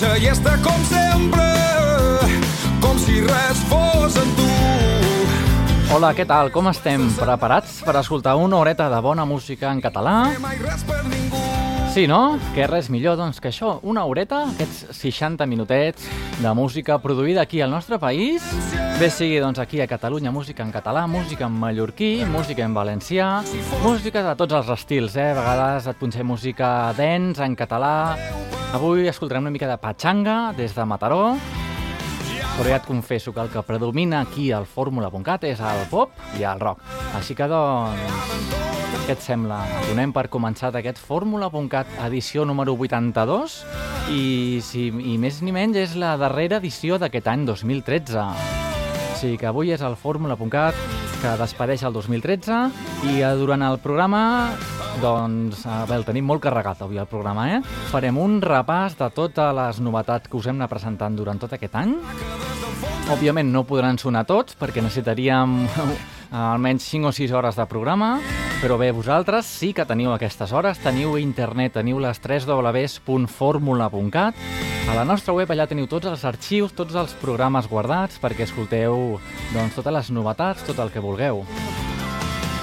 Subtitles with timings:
[0.00, 1.46] la llesta com sempre,
[2.80, 4.46] com si res fos en tu.
[5.92, 6.48] Hola, què tal?
[6.54, 7.04] Com estem?
[7.18, 10.30] Preparats per escoltar una horeta de bona música en català?
[11.92, 12.38] Sí, no?
[12.54, 16.06] Que res millor doncs, que això, una horeta, aquests 60 minutets
[16.40, 18.46] de música produïda aquí al nostre país,
[19.00, 23.40] bé sigui doncs, aquí a Catalunya, música en català, música en mallorquí, música en valencià,
[23.80, 25.30] música de tots els estils, eh?
[25.30, 28.18] A vegades et punxem música dance en català.
[28.76, 31.32] Avui escoltarem una mica de patxanga des de Mataró,
[32.58, 36.44] però ja et confesso que el que predomina aquí al fórmula.cat és el pop i
[36.44, 36.84] el rock.
[37.16, 38.54] Així que, doncs,
[39.06, 39.62] què et sembla?
[39.88, 43.62] Donem per començat aquest fórmula.cat edició número 82
[44.12, 44.24] i,
[44.60, 48.28] si, i més ni menys és la darrera edició d'aquest any 2013.
[49.20, 50.76] Sigui que avui és el fórmula.cat
[51.20, 52.60] que despedeix el 2013
[53.10, 54.22] i eh, durant el programa
[55.02, 57.58] doncs, veure, el tenim molt carregat avui el programa, eh?
[57.90, 61.76] Farem un repàs de totes les novetats que us hem anat presentant durant tot aquest
[61.76, 61.92] any.
[63.12, 65.58] Òbviament no podran sonar tots perquè necessitaríem
[66.30, 68.20] almenys 5 o 6 hores de programa,
[68.62, 74.34] però bé, vosaltres sí que teniu aquestes hores, teniu internet, teniu les 3 www.formula.cat.
[74.90, 79.20] A la nostra web allà teniu tots els arxius, tots els programes guardats perquè escolteu
[79.54, 81.44] doncs, totes les novetats, tot el que vulgueu.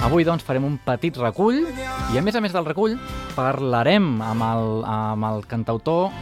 [0.04, 2.94] Avui, doncs, farem un petit recull i, a més a més del recull,
[3.34, 6.12] parlarem amb el, amb el cantautor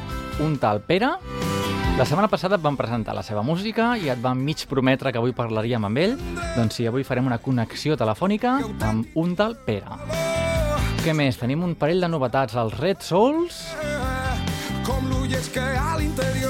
[0.40, 1.16] un tal Pere.
[1.96, 5.16] La setmana passada et vam presentar la seva música i et vam mig prometre que
[5.16, 6.18] avui parlaríem amb ell.
[6.52, 9.96] Doncs sí, avui farem una connexió telefònica amb un tal Pere.
[11.00, 11.38] Què més?
[11.40, 13.62] Tenim un parell de novetats als Red Souls.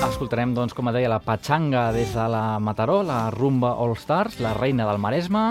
[0.08, 4.56] Escoltarem, doncs, com deia, la Patxanga des de la Mataró, la Rumba All Stars, la
[4.58, 5.46] reina del Maresme.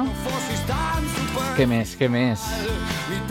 [1.55, 2.43] Què més, què més?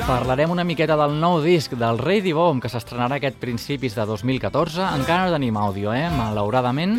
[0.04, 4.82] Parlarem una miqueta del nou disc del Rei Dibom, que s'estrenarà aquest principis de 2014.
[4.98, 6.10] Encara no tenim àudio, eh?
[6.12, 6.98] Malauradament.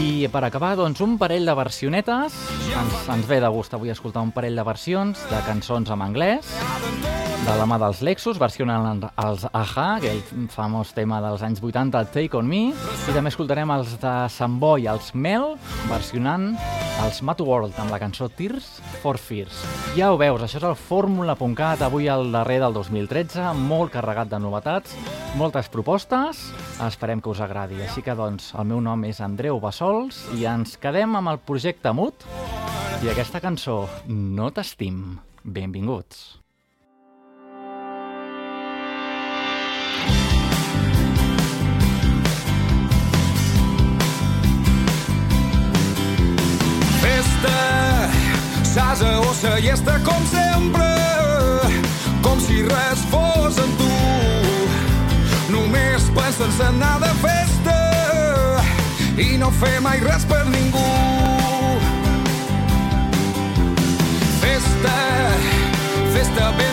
[0.00, 2.40] I per acabar, doncs, un parell de versionetes.
[2.72, 6.48] Ens, ens ve de gust avui escoltar un parell de versions de cançons en anglès,
[7.50, 10.20] de la mà dels Lexus, versionant els Aja, aquell
[10.52, 14.84] famós tema dels anys 80, Take On Me, i també escoltarem els de Sant Boi,
[14.86, 15.56] els Mel,
[15.88, 16.52] versionant
[17.02, 18.68] els Mad World amb la cançó Tears
[19.02, 19.64] for Fears.
[19.96, 24.38] Ja ho veus, això és el fórmula.cat, avui el darrer del 2013, molt carregat de
[24.38, 24.94] novetats,
[25.40, 26.44] moltes propostes,
[26.86, 27.80] esperem que us agradi.
[27.82, 31.90] Així que, doncs, el meu nom és Andreu Bassols i ens quedem amb el projecte
[31.96, 32.28] Mut
[33.02, 35.18] i aquesta cançó, No t'estim.
[35.42, 36.39] Benvinguts.
[49.00, 50.84] S'asa o sa llesta com sempre,
[52.22, 53.92] com si res fos en tu.
[55.48, 57.78] Només penses en anar de festa
[59.16, 60.84] i no fer mai res per ningú.
[64.42, 64.98] Festa,
[66.12, 66.69] festa ben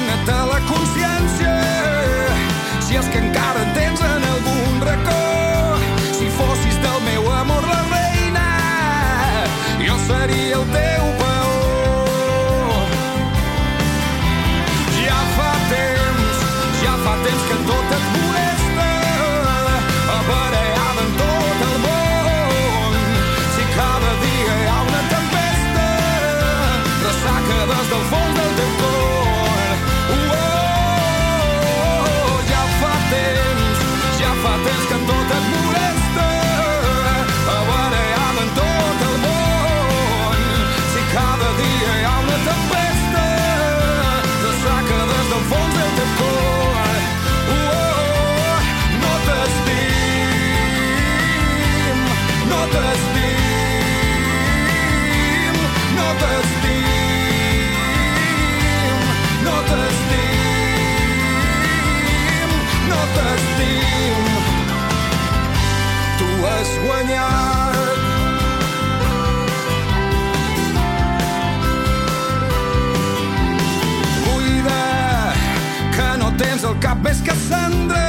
[76.87, 78.03] cap més que cendra.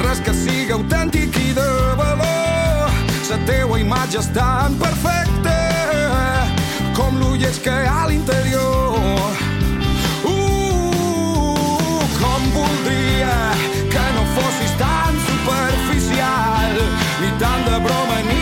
[0.00, 2.94] Res que sigui autèntic i de valor.
[3.28, 5.56] La teua imatge és tan perfecta
[6.96, 8.96] com l'ullets que hi ha a l'interior.
[10.30, 12.48] Uh, com
[13.92, 14.24] que no
[15.26, 16.80] superficial,
[17.20, 17.34] ni
[17.88, 18.40] broma, ni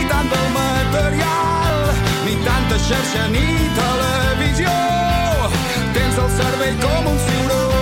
[2.29, 3.47] ni tanta xarxa, ni
[3.81, 4.79] televisió.
[5.97, 7.72] Tens el cervell com un ciuró.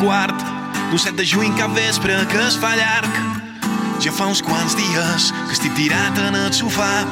[0.00, 0.36] Quart
[0.90, 3.18] d'un set de juny cap vespre que es fa llarg.
[4.00, 7.04] Ja fa uns quants dies que estic tirat en el sofà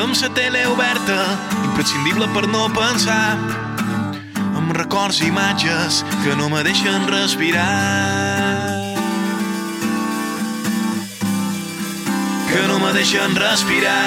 [0.00, 1.16] amb la tele oberta,
[1.64, 3.36] imprescindible per no pensar
[4.56, 7.66] amb records i imatges que no me deixen respirar
[12.50, 13.98] que no me deixen respirar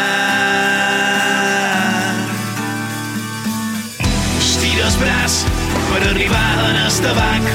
[4.39, 5.62] estira el braç
[5.93, 7.49] per arribar en el tabac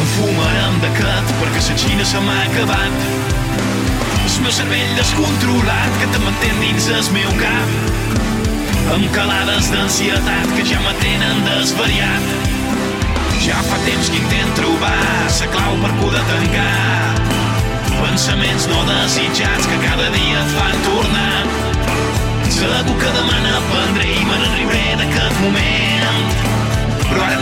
[0.00, 3.04] em fumarem d'aquest perquè la xina se m'ha acabat.
[4.24, 7.76] El meu cervell descontrolat que te mantén dins el meu cap.
[8.96, 12.26] Amb calades d'ansietat que ja me tenen desvariat.
[13.44, 14.96] Ja fa temps que intent trobar
[15.38, 17.20] la clau per poder tancar.
[18.00, 21.42] Pensaments no desitjats que cada dia et fan tornar.
[22.60, 25.19] Segur que demà n'aprendré i me n'arribaré ara no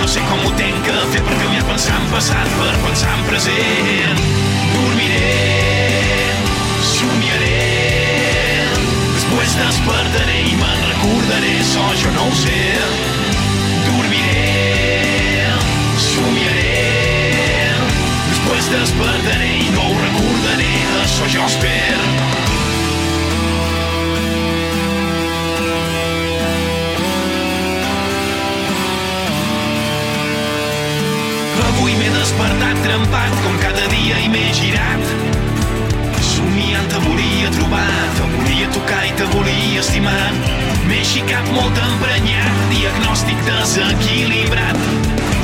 [0.09, 4.23] sé com ho tenc que fer per canviar pensar en passat per pensar en present.
[4.73, 5.35] Dormiré
[6.91, 7.59] somiaré
[9.13, 11.53] després despertaré i me'n recordaré.
[11.73, 12.63] So jo no ho sé.
[13.85, 15.45] Dormiré
[16.07, 16.73] somiaré
[18.31, 20.73] després despertaré i no ho recordaré.
[21.05, 22.18] Això jo espero
[32.29, 35.13] despertat trempat com cada dia i m'he girat
[36.29, 37.87] somiant te volia trobar,
[38.19, 40.29] te volia tocar i te volia estimar.
[40.91, 44.85] M'he xicat molt emprenyat, diagnòstic desequilibrat.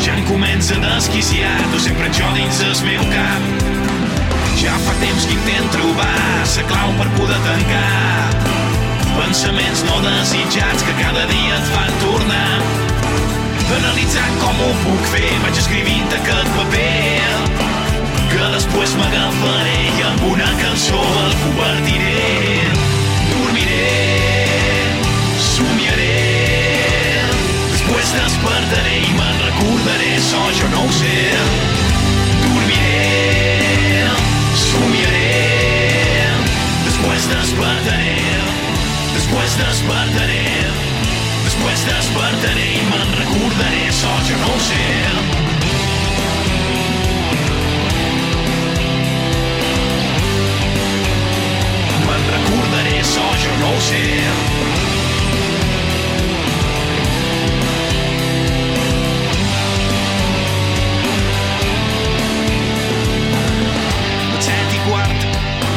[0.04, 3.50] Ja em comença a desquiciar, tu sempre jo dins el meu cap.
[4.60, 6.14] Ja fa temps que intent trobar
[6.44, 8.30] la clau per poder tancar.
[9.16, 12.83] Pensaments no desitjats que cada dia et fan tornar.
[13.72, 17.44] Analitzant com ho puc fer, vaig escrivint aquest paper
[18.34, 22.66] que després m'agafaré i amb una cançó el convertiré.
[23.30, 23.86] Dormiré,
[25.46, 26.10] somiaré,
[27.72, 31.14] després despertaré i me'n recordaré, so jo no ho sé.
[32.42, 34.10] Dormiré,
[34.66, 35.30] somiaré,
[36.90, 38.18] després despertaré,
[39.14, 40.53] després despertaré,
[41.64, 44.80] després despertaré i me'n recordaré, so jo no ho sé.
[52.04, 54.02] me'n recordaré, so jo no ho sé.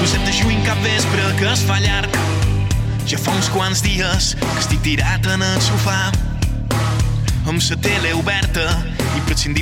[0.08, 2.37] Set de juny cap vespre que es fa llarg.
[3.08, 6.10] Ja fa uns quants dies que estic tirat en el sofà
[7.48, 8.66] amb la tele oberta,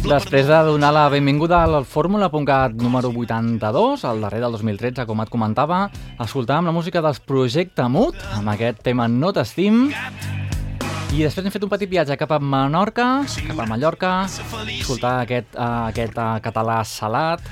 [0.06, 5.30] Després de donar la benvinguda al Fórmula.cat número 82, al darrer del 2013, com et
[5.30, 5.84] comentava,
[6.22, 9.92] escoltàvem la música dels Projecte Mut, amb aquest tema No t'estim,
[11.16, 13.06] i després hem fet un petit viatge cap a Menorca,
[13.48, 17.46] cap a Mallorca, escoltar aquest, uh, aquest uh, català salat,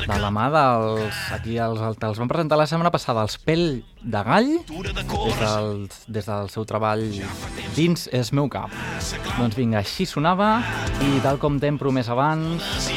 [0.00, 1.20] de la mà dels...
[1.36, 5.70] Aquí els, els van presentar la setmana passada, els Pell de Gall, des del,
[6.18, 7.04] des del seu treball
[7.76, 8.74] Dins és meu cap.
[9.36, 10.56] Doncs vinga, així sonava,
[11.06, 12.90] i tal com t'hem promès abans,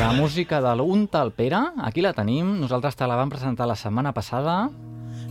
[0.00, 3.78] la música de l'Un tal Pere, aquí la tenim, nosaltres te la vam presentar la
[3.78, 4.64] setmana passada,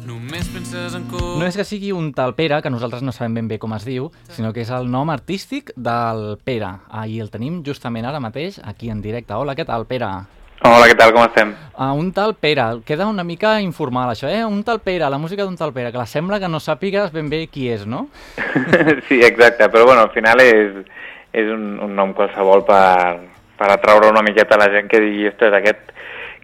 [0.05, 1.39] Només penses en cor...
[1.41, 3.87] no és que sigui un tal Pere, que nosaltres no sabem ben bé com es
[3.87, 6.69] diu, sinó que és el nom artístic del Pere.
[6.93, 9.33] Ah, I el tenim justament ara mateix, aquí en directe.
[9.33, 10.11] Hola, què tal, Pere?
[10.61, 11.55] Hola, què tal, com estem?
[11.73, 14.43] Uh, un tal Pere, queda una mica informal això, eh?
[14.45, 17.31] Un tal Pere, la música d'un tal Pere, que la sembla que no sàpigues ben
[17.33, 18.05] bé qui és, no?
[19.09, 20.83] sí, exacte, però bueno, al final és,
[21.33, 23.25] és un, un nom qualsevol per,
[23.57, 25.94] per atraure una miqueta la gent que digui, ostres, aquest,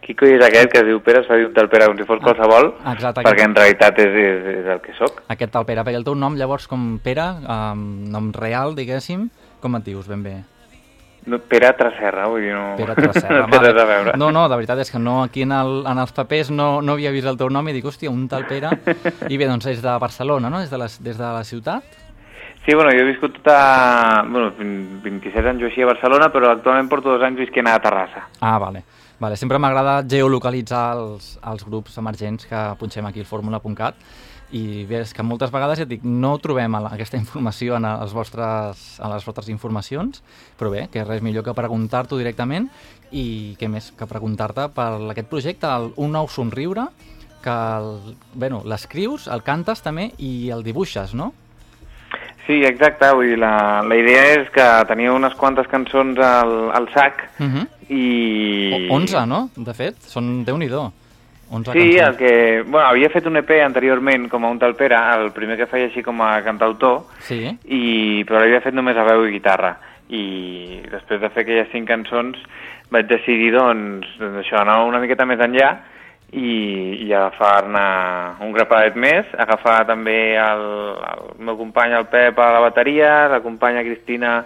[0.02, 2.20] qui coi és aquest que es diu Pere, dir un tal Pere com si fos
[2.24, 5.22] qualsevol, Ah, exacte, perquè aquest, en realitat és, és, és el que sóc.
[5.30, 9.30] aquest tal Pere, perquè el teu nom llavors com Pere, um, nom real, diguéssim,
[9.62, 10.36] com et dius ben bé?
[11.30, 13.44] No, Pere Traserra, vull dir, no, Pere Traserra.
[13.46, 14.14] no té res a veure.
[14.18, 16.94] No, no, de veritat és que no, aquí en, el, en els papers no, no
[16.98, 18.72] havia vist el teu nom i dic, hòstia, un tal Pere.
[19.30, 20.60] I bé, doncs és de Barcelona, no?
[20.66, 21.84] Des de la, des de la ciutat?
[22.66, 24.24] Sí, bueno, jo he viscut tota...
[24.30, 28.26] Bueno, 27 anys o així a Barcelona, però actualment porto dos anys visquent a Terrassa.
[28.42, 28.82] Ah, vale.
[29.22, 29.38] Vale.
[29.38, 34.02] Sempre m'agrada geolocalitzar els, els grups emergents que punxem aquí al fórmula.cat
[34.52, 38.12] I bé, és que moltes vegades, ja et dic, no trobem aquesta informació en, els
[38.12, 40.20] vostres, en les vostres informacions,
[40.60, 42.68] però bé, que res millor que preguntar-t'ho directament
[43.16, 46.90] i què més que preguntar-te per aquest projecte, el Un nou somriure,
[47.42, 51.32] que el, bueno, l'escrius, el cantes també i el dibuixes, no?
[52.46, 56.90] Sí, exacte, vull dir, la, la idea és que tenia unes quantes cançons al, al
[56.94, 57.68] sac Uh -huh.
[57.92, 58.88] I...
[58.90, 59.46] 11, no?
[59.56, 60.88] De fet, són Déu-n'hi-do.
[61.52, 62.64] 11 Sí, el que...
[62.64, 66.04] Bueno, havia fet un EP anteriorment com a un talpera, el primer que feia així
[66.04, 69.76] com a cantautor, Sí, i, però l'havia fet només a veu i guitarra.
[70.12, 72.40] I després de fer aquelles cinc cançons
[72.92, 75.74] vaig decidir, doncs, doncs això, anar una miqueta més enllà
[76.32, 77.84] i, i agafar-ne
[78.46, 80.66] un grapadet més, agafar també el,
[81.12, 84.38] el meu company, el Pep, a la bateria, la companya Cristina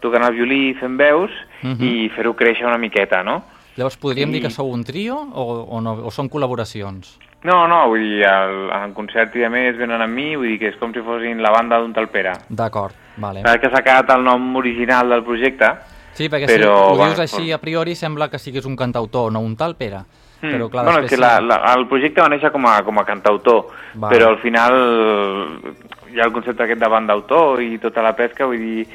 [0.00, 1.30] tocant el violí, fent veus,
[1.62, 1.80] Mhm.
[1.82, 3.42] i fer-ho créixer una miqueta, no?
[3.76, 7.18] Llavors podríem I- dir que sou un trio o, o, no, o són col·laboracions?
[7.44, 10.58] No, no, vull dir, el, en concert i a més venen amb mi, vull dir
[10.58, 12.32] que és com si fossin la banda d'un talpera.
[12.48, 13.42] D'acord, vale.
[13.42, 15.74] Clar que s'ha quedat el nom original del projecte,
[16.16, 19.30] Sí, perquè Però, si ho bueno, dius així a priori sembla que siguis un cantautor,
[19.30, 19.98] no un tal Pere.
[20.40, 20.48] Mm.
[20.48, 23.04] Però clar, bueno, és que la, la, el projecte va néixer com a, com a
[23.04, 24.10] cantautor, Val.
[24.10, 24.72] però al final
[26.14, 28.86] hi ha el concepte aquest de banda d'autor i tota la pesca, vull dir,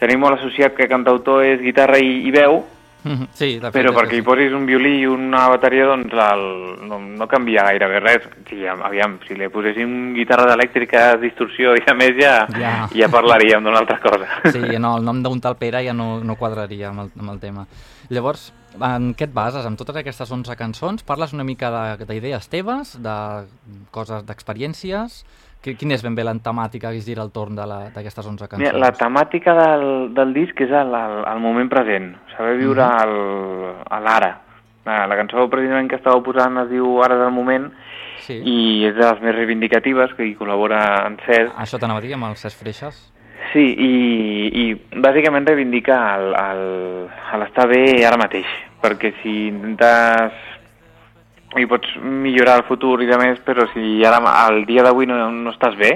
[0.00, 2.64] tenim molt associat que cantautor és guitarra i, i veu,
[3.04, 6.44] Mhm, Sí, de fet, però perquè hi posis un violí i una bateria, doncs el,
[6.88, 8.22] no, no canvia gairebé res.
[8.48, 12.88] Sí, aviam, si li poséssim guitarra elèctrica, distorsió i a més ja, Ja.
[12.94, 14.24] ja parlaríem d'una altra cosa.
[14.56, 17.40] Sí, no, el nom d'un tal Pere ja no, no quadraria amb el, amb el
[17.44, 17.66] tema.
[18.08, 19.66] Llavors, en què et bases?
[19.68, 23.44] En totes aquestes 11 cançons parles una mica de- d'idees teves, de
[23.90, 25.26] coses, d'experiències?
[25.64, 28.26] Qui- Quina és ben bé la temàtica que es gira al torn de la- d'aquestes
[28.26, 28.60] 11 cançons?
[28.66, 33.14] Mira, la temàtica del, del disc és el, el, el moment present, saber viure el,
[33.88, 34.32] a l'ara.
[34.84, 37.70] La, la cançó precisament que estàveu posant es diu Ara del moment
[38.24, 38.36] Sí.
[38.44, 41.50] i és de les més reivindicatives, que hi col·labora en Cesc.
[41.60, 43.00] Això t'anava a dir amb els Cesc Freixas?
[43.52, 43.90] Sí, i,
[44.62, 48.46] i bàsicament reivindica el- el- el l'estar bé ara mateix,
[48.80, 50.32] perquè si intentes
[51.60, 55.18] i pots millorar el futur i de més, però si ara al dia d'avui no,
[55.30, 55.92] no estàs bé,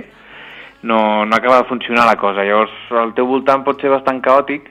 [0.83, 2.45] no, no acaba de funcionar la cosa.
[2.45, 4.71] Llavors, al teu voltant pot ser bastant caòtic,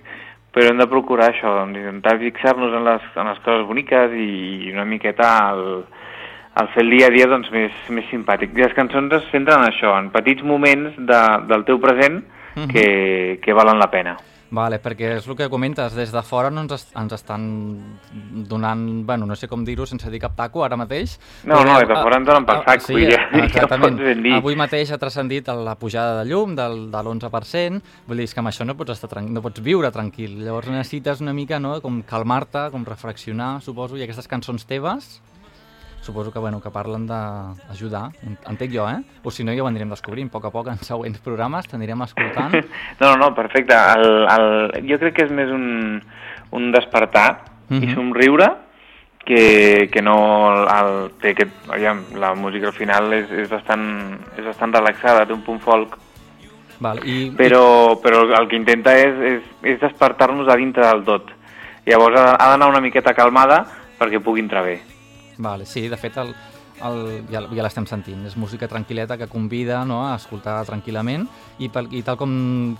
[0.54, 4.72] però hem de procurar això, doncs, intentar fixar-nos en les, en les coses boniques i
[4.74, 5.84] una miqueta el,
[6.62, 8.56] el fer el dia a dia doncs, més, més simpàtic.
[8.56, 12.24] I les cançons es centren en això, en petits moments de, del teu present
[12.58, 12.68] Mhm.
[12.74, 14.18] que, que valen la pena.
[14.50, 17.44] Vale, perquè és el que comentes, des de fora no ens, est ens estan
[18.48, 21.18] donant, bueno, no sé com dir-ho sense dir cap taco ara mateix.
[21.44, 23.44] No, no, des de a- fora ens donen pel a- sac, sí, vull dir, ja
[23.44, 24.00] exactament.
[24.24, 24.34] dir.
[24.34, 28.48] Avui mateix ha transcendit la pujada de llum del, de l'11%, vull dir, que amb
[28.50, 32.70] això no pots, estar no pots viure tranquil, llavors necessites una mica, no?, com calmar-te,
[32.72, 35.22] com reflexionar, suposo, i aquestes cançons teves,
[36.08, 39.02] suposo que, bueno, que parlen d'ajudar, en- entenc jo, eh?
[39.24, 42.02] O si no, ja ho anirem descobrint, a poc a poc, en següents programes, t'anirem
[42.08, 42.56] escoltant.
[43.02, 43.76] No, no, no, perfecte.
[43.76, 44.48] El, el,
[44.90, 46.00] jo crec que és més un,
[46.56, 47.84] un despertar Mhm.
[47.84, 48.46] i somriure
[49.28, 50.14] que, que no
[50.54, 53.84] el, el, té aquest, aviam, la música al final és, és, bastant,
[54.40, 55.98] és bastant relaxada, té un punt folk,
[56.80, 61.34] Val, i, però, però el que intenta és, és, és despertar-nos a dintre del tot.
[61.90, 63.66] Llavors ha, ha d'anar una miqueta calmada
[64.00, 64.78] perquè pugui entrar bé.
[65.38, 66.34] Vale, sí, de fet el,
[66.86, 67.02] el,
[67.32, 71.28] ja, ja l'estem sentint, és música tranquil·leta que convida no, a escoltar tranquil·lament.
[71.60, 72.32] I, pel, i tal com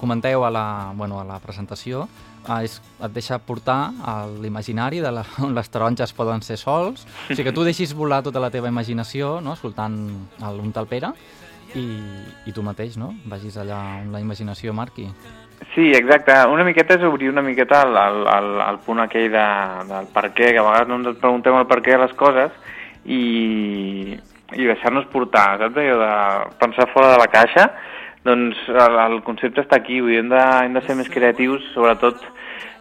[0.02, 2.08] comenteu a la, bueno, a la presentació,
[2.48, 7.06] eh, és, et deixa portar a l'imaginari de la, on les taronges poden ser sols,
[7.06, 10.00] o sigui que tu deixis volar tota la teva imaginació no, escoltant
[10.42, 11.14] el, un tal Pere
[11.76, 11.88] i,
[12.48, 15.10] i tu mateix no, vagis allà on la imaginació marqui.
[15.74, 16.34] Sí, exacte.
[16.50, 19.46] Una miqueta és obrir una miqueta el, el, el, el punt aquell de,
[19.90, 22.56] del per què, que a vegades no ens preguntem el per què de les coses
[23.06, 24.18] i,
[24.58, 25.78] i deixar-nos portar, saps?
[25.84, 27.68] Allò de pensar fora de la caixa,
[28.26, 31.70] doncs el, el concepte està aquí, vull dir, hem de, hem de ser més creatius,
[31.76, 32.26] sobretot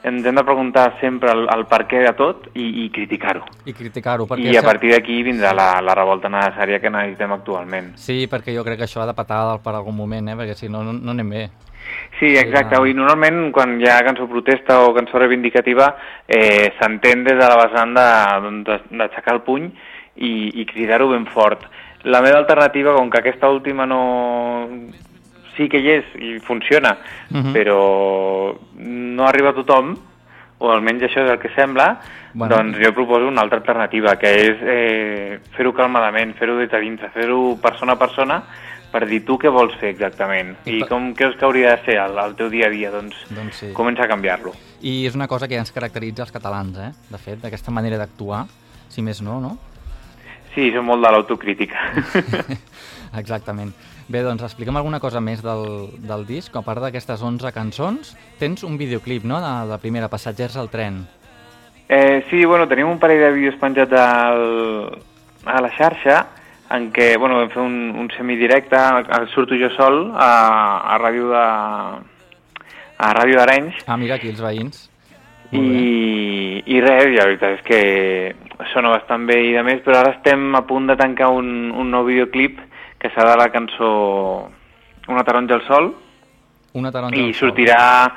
[0.07, 3.43] ens hem de preguntar sempre el, el per què de tot i, i criticar-ho.
[3.67, 4.29] I criticar-ho.
[4.31, 7.93] perquè I a partir d'aquí vindrà la, la revolta necessària que necessitem actualment.
[7.99, 10.37] Sí, perquè jo crec que això ha de petar per algun moment, eh?
[10.39, 11.47] perquè si no, no, no anem bé.
[12.19, 12.79] Sí, exacte.
[12.89, 15.91] I normalment quan hi ha cançó protesta o cançó reivindicativa
[16.27, 19.67] eh, s'entén des de la vessant d'aixecar el puny
[20.17, 20.31] i,
[20.63, 21.67] i cridar-ho ben fort.
[22.05, 24.69] La meva alternativa, com que aquesta última no...
[25.57, 26.97] sí que hi és i funciona,
[27.31, 27.53] Mhm.
[27.53, 29.97] però no arriba a tothom,
[30.59, 31.99] o almenys això és el que sembla,
[32.35, 32.57] Bueno.
[32.57, 37.09] doncs jo proposo una altra alternativa, que és eh, fer-ho calmadament, fer-ho des de dintre,
[37.11, 38.43] fer-ho persona a persona,
[38.97, 41.99] per dir tu què vols fer exactament I i com creus que hauria de ser
[42.01, 43.69] el, el teu dia a dia, doncs, Doncs sí.
[43.77, 44.55] comença a canviar-lo.
[44.81, 46.93] I és una cosa que ja ens caracteritza els catalans, eh?
[47.13, 48.47] De fet, d'aquesta manera d'actuar,
[48.89, 49.59] si més no, no?
[50.55, 51.77] Sí, som molt de l'autocrítica.
[53.21, 53.75] Exactament.
[54.09, 56.55] Bé, doncs explica'm alguna cosa més del, del disc.
[56.57, 61.03] A part d'aquestes 11 cançons, tens un videoclip, no?, de la primera, Passatgers al tren.
[61.89, 65.03] eh, sí, bueno, tenim un parell de vídeos penjats al,
[65.45, 66.17] a la xarxa
[66.71, 68.77] en què, bueno, vam fer un, un semidirecte,
[69.19, 70.31] el- surto jo sol a,
[70.95, 71.45] a ràdio de
[72.99, 74.87] a Ràdio d'Arenys Ah, mira, aquí els veïns.
[75.53, 77.81] I, i res, i la veritat és que
[78.73, 81.91] sona bastant bé i de més, però ara estem a punt de tancar un, un
[81.93, 82.59] nou videoclip
[82.99, 84.49] que serà la cançó
[85.13, 85.93] Una taronja al sol
[86.75, 87.51] Una taronja i al sol.
[87.51, 88.13] sortirà,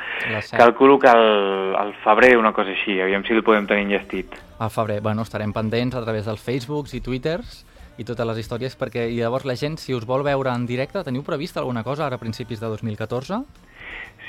[0.57, 4.33] calculo que al, al febrer una cosa així, aviam si el podem tenir enllestit.
[4.59, 4.97] Al febrer.
[5.01, 7.65] Bueno, estarem pendents a través dels Facebooks i Twitters
[7.99, 11.03] i totes les històries, perquè i llavors la gent, si us vol veure en directe,
[11.03, 13.41] teniu previst alguna cosa ara a principis de 2014?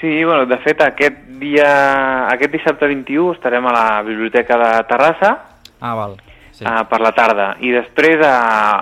[0.01, 1.69] Sí, bueno, de fet aquest dia,
[2.33, 5.31] aquest dissabte 21 estarem a la Biblioteca de Terrassa
[5.81, 6.17] Ah, val.
[6.53, 6.65] Sí.
[6.65, 8.35] uh, per la tarda i després a,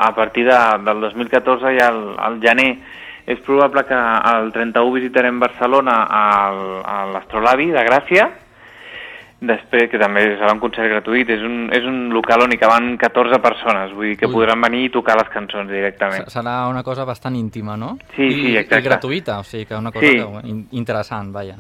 [0.09, 2.71] a partir de, del 2014 ja al, al gener
[3.29, 3.99] és probable que
[4.33, 8.31] el 31 visitarem Barcelona al, a l'Astrolabi de Gràcia
[9.41, 12.97] després que també serà un concert gratuït és un, és un local on hi caben
[12.99, 14.33] 14 persones vull dir que Ui.
[14.35, 17.97] podran venir i tocar les cançons directament Se- Serà una cosa bastant íntima, no?
[18.17, 18.83] Sí, I, sí, exacte.
[18.83, 20.17] I gratuïta, o sigui que una cosa Sí.
[20.17, 21.55] que, in, interessant, vaja.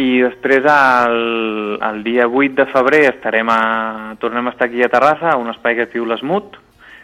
[0.00, 4.88] I després, el, el dia 8 de febrer, estarem a, tornem a estar aquí a
[4.88, 6.52] Terrassa, a un espai que es diu l'Esmut,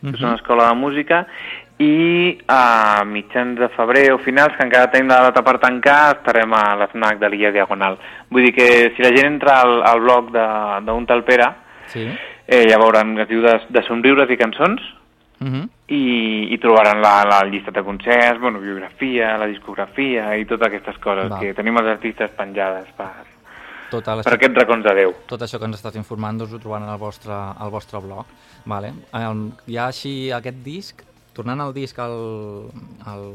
[0.00, 0.24] que és Mhm.
[0.24, 1.26] una escola de música,
[1.78, 6.52] i a mitjans de febrer o finals, que encara tenim la data per tancar, estarem
[6.56, 7.98] a l'FNAC de l'Illa Diagonal.
[8.30, 11.50] Vull dir que si la gent entra al, al blog de- d'un tal Pere,
[11.92, 12.06] Sí?
[12.46, 14.80] eh, ja veuran, es diu de, de somriures i cançons,
[15.38, 15.68] Uh -huh.
[15.88, 20.96] i, i trobaran la, la llista de concerts, bueno, biografia, la discografia i totes aquestes
[20.96, 21.38] coses Val.
[21.40, 23.10] que tenim els artistes penjades per,
[23.90, 25.12] Tota per aquests racons de Déu.
[25.26, 28.24] Tot això que ens estàs informant us ho trobaran al vostre, al vostre blog.
[28.64, 28.94] Vale.
[29.12, 31.02] Um, ja així aquest disc,
[31.36, 32.16] tornant al disc al,
[33.06, 33.26] al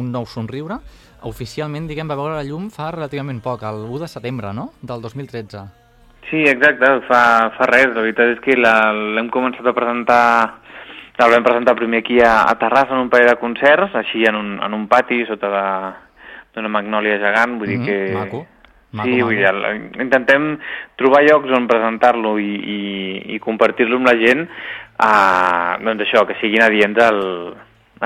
[0.00, 0.78] Un nou somriure,
[1.28, 5.02] oficialment, diguem, va veure la llum fa relativament poc, el 1 de setembre, no?, del
[5.04, 5.66] 2013.
[6.30, 10.22] Sí, exacte, fa, fa res, la veritat és que l'hem començat a presentar,
[11.20, 14.38] el vam presentar primer aquí a, a Terrassa en un parell de concerts, així en
[14.38, 15.92] un, en un pati sota de-
[16.54, 17.98] d'una magnòlia gegant, vull dir Mhm, que...
[18.14, 18.46] maco.
[18.92, 19.26] Maco, sí, maco.
[19.26, 20.46] vull dir, el- intentem
[20.98, 22.80] trobar llocs on presentar-lo i, i,
[23.36, 24.48] i compartir-lo amb la gent,
[25.00, 27.20] a, doncs això, que siguin adients al,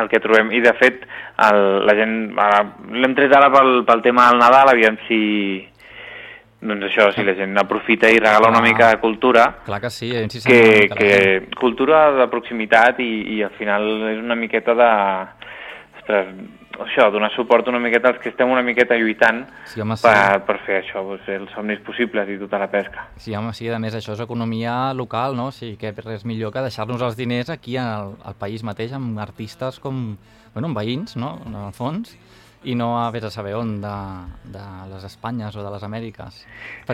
[0.02, 0.52] el que trobem.
[0.54, 1.04] I, de fet,
[1.50, 2.16] el, la gent...
[2.38, 2.62] ara,
[2.94, 5.20] L'hem tret ara pel, pel tema del Nadal, aviam si...
[6.64, 8.64] Doncs això, si la gent aprofita i regala una Ah.
[8.64, 10.94] mica de cultura, Clar que sí, insistit que, gent.
[11.50, 14.88] que cultura de proximitat i, i al final és una miqueta de...
[15.98, 16.30] Ostres,
[16.82, 20.06] això, donar suport una miqueta als que estem una miqueta lluitant Sí, home, sí.
[20.08, 23.08] per, per fer això, doncs, els somnis possibles i tota la pesca.
[23.16, 25.48] Sí, home, sí, a més això és economia local, no?
[25.52, 29.18] O sigui que res millor que deixar-nos els diners aquí al, al país mateix amb
[29.22, 30.16] artistes com,
[30.54, 32.16] bueno, amb veïns, no?, en el fons,
[32.64, 33.94] i no a vés a saber on de,
[34.52, 36.38] de les Espanyes o de les Amèriques.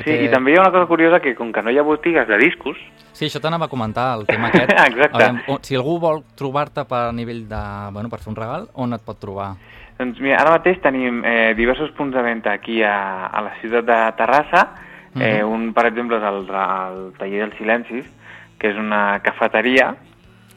[0.05, 2.27] Sí, i també hi ha una cosa curiosa que com que no hi ha botigues
[2.29, 2.77] de discos,
[3.13, 4.71] Sí, això t'anava a comentar, el tema aquest.
[4.91, 5.19] Exacte.
[5.19, 7.59] Veure, si algú vol trobar-te per nivell de...
[7.93, 9.51] Bueno, per fer un regal, on et pot trobar?
[10.01, 13.85] doncs mira, ara mateix tenim eh, diversos punts de venda aquí a, a la ciutat
[13.85, 14.63] de Terrassa.
[15.19, 15.51] eh, Mhm.
[15.53, 18.07] un, per exemple, és el, el Taller dels Silencis,
[18.59, 19.91] que és una cafeteria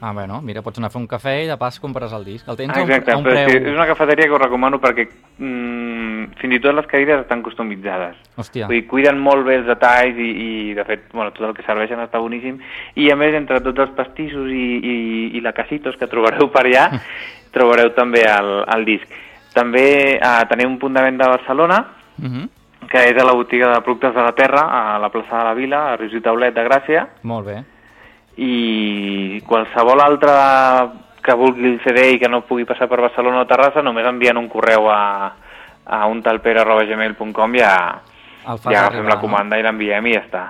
[0.06, 2.48] Ah, bueno, mira, pots anar a fer un cafè i de pas compres el disc.
[2.52, 3.52] El tens a un, Exacte, a un preu...
[3.54, 8.18] és, una cafeteria que us recomano perquè mm, fins i tot les cadires estan customitzades.
[8.36, 11.56] Hòstia, Vull dir, cuiden molt bé els detalls i, i de fet, bueno, tot el
[11.56, 12.60] que serveixen està boníssim.
[13.00, 14.98] I a més, entre tots els pastissos i, i,
[15.40, 16.90] i la casitos que trobareu per allà,
[17.56, 19.20] trobareu també el, el disc.
[19.56, 19.88] També
[20.18, 21.80] eh, tenim un punt de venda a Barcelona,
[22.20, 22.50] uh -huh.
[22.92, 25.54] que és a la botiga de productes de la terra, a la plaça de la
[25.54, 27.64] Vila, a Rius i Taulet de Gràcia, molt bé.
[28.38, 30.34] I qualsevol altre
[31.24, 34.38] que vulgui el CD i que no pugui passar per Barcelona o Terrassa, només envien
[34.38, 35.04] un correu a,
[35.86, 37.78] a un talpere.gmail.com i ja,
[38.44, 40.44] ja agafem arribar, la comanda i l'enviem i ja està.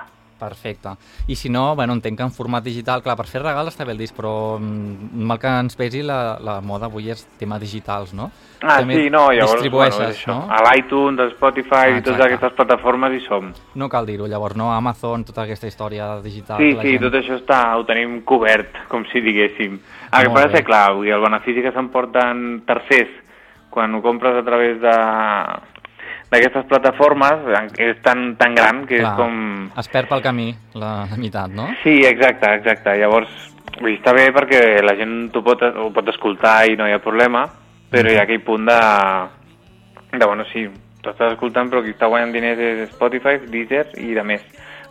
[0.44, 0.90] Perfecte.
[1.26, 3.92] I si no, bueno, entenc que en format digital, clar, per fer regal està bé
[3.92, 8.12] el disc, però mm, mal que ens pesi la, la moda avui és tema digitals,
[8.14, 8.30] no?
[8.62, 10.34] Ah, També sí, no, llavors, bueno, distribueixes, això.
[10.34, 10.46] no?
[10.52, 13.50] A l'iTunes, a Spotify Ah, i totes aquestes plataformes hi som.
[13.74, 14.70] No cal dir-ho, llavors, no?
[14.72, 16.58] Amazon, tota aquesta història digital.
[16.62, 19.80] Sí, sí, gent- tot això està, ho tenim cobert, com si diguéssim.
[20.14, 23.10] El que passa és clar, el benefici que s'emporten tercers
[23.74, 24.92] quan ho compres a través de
[26.34, 27.46] d'aquestes plataformes
[27.80, 29.34] és tan, tan gran que Clar, és com...
[29.80, 31.68] Es perd pel camí la, la meitat, no?
[31.84, 32.96] Sí, exacte, exacte.
[33.00, 33.32] Llavors,
[33.78, 37.02] vull està bé perquè la gent ho pot, ho pot escoltar i no hi ha
[37.02, 37.46] problema,
[37.90, 38.80] però hi ha aquell punt de...
[40.14, 40.66] de bueno, sí,
[41.04, 44.44] tu estàs escoltant però qui està guanyant diners és Spotify, Deezer i de més.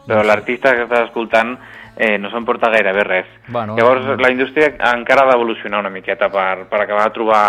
[0.03, 1.56] Però l'artista que estàs escoltant
[1.95, 3.29] eh, no s'emporta gairebé res.
[3.47, 4.23] Bueno, Llavors, mm.
[4.23, 7.43] la indústria encara ha d'evolucionar una miqueta per, per acabar de trobar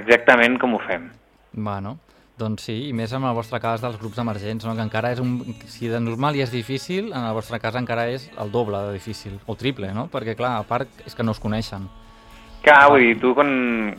[0.00, 1.10] exactament com ho fem.
[1.52, 1.98] Bueno,
[2.40, 4.74] doncs sí, i més en el vostre cas dels grups emergents, no?
[4.76, 5.38] que encara és un...
[5.70, 8.96] Si de normal ja és difícil, en el vostre cas encara és el doble de
[8.96, 10.08] difícil, o triple, no?
[10.12, 11.88] Perquè, clar, a part és que no us coneixen.
[12.60, 13.50] Clar, vull dir, tu quan,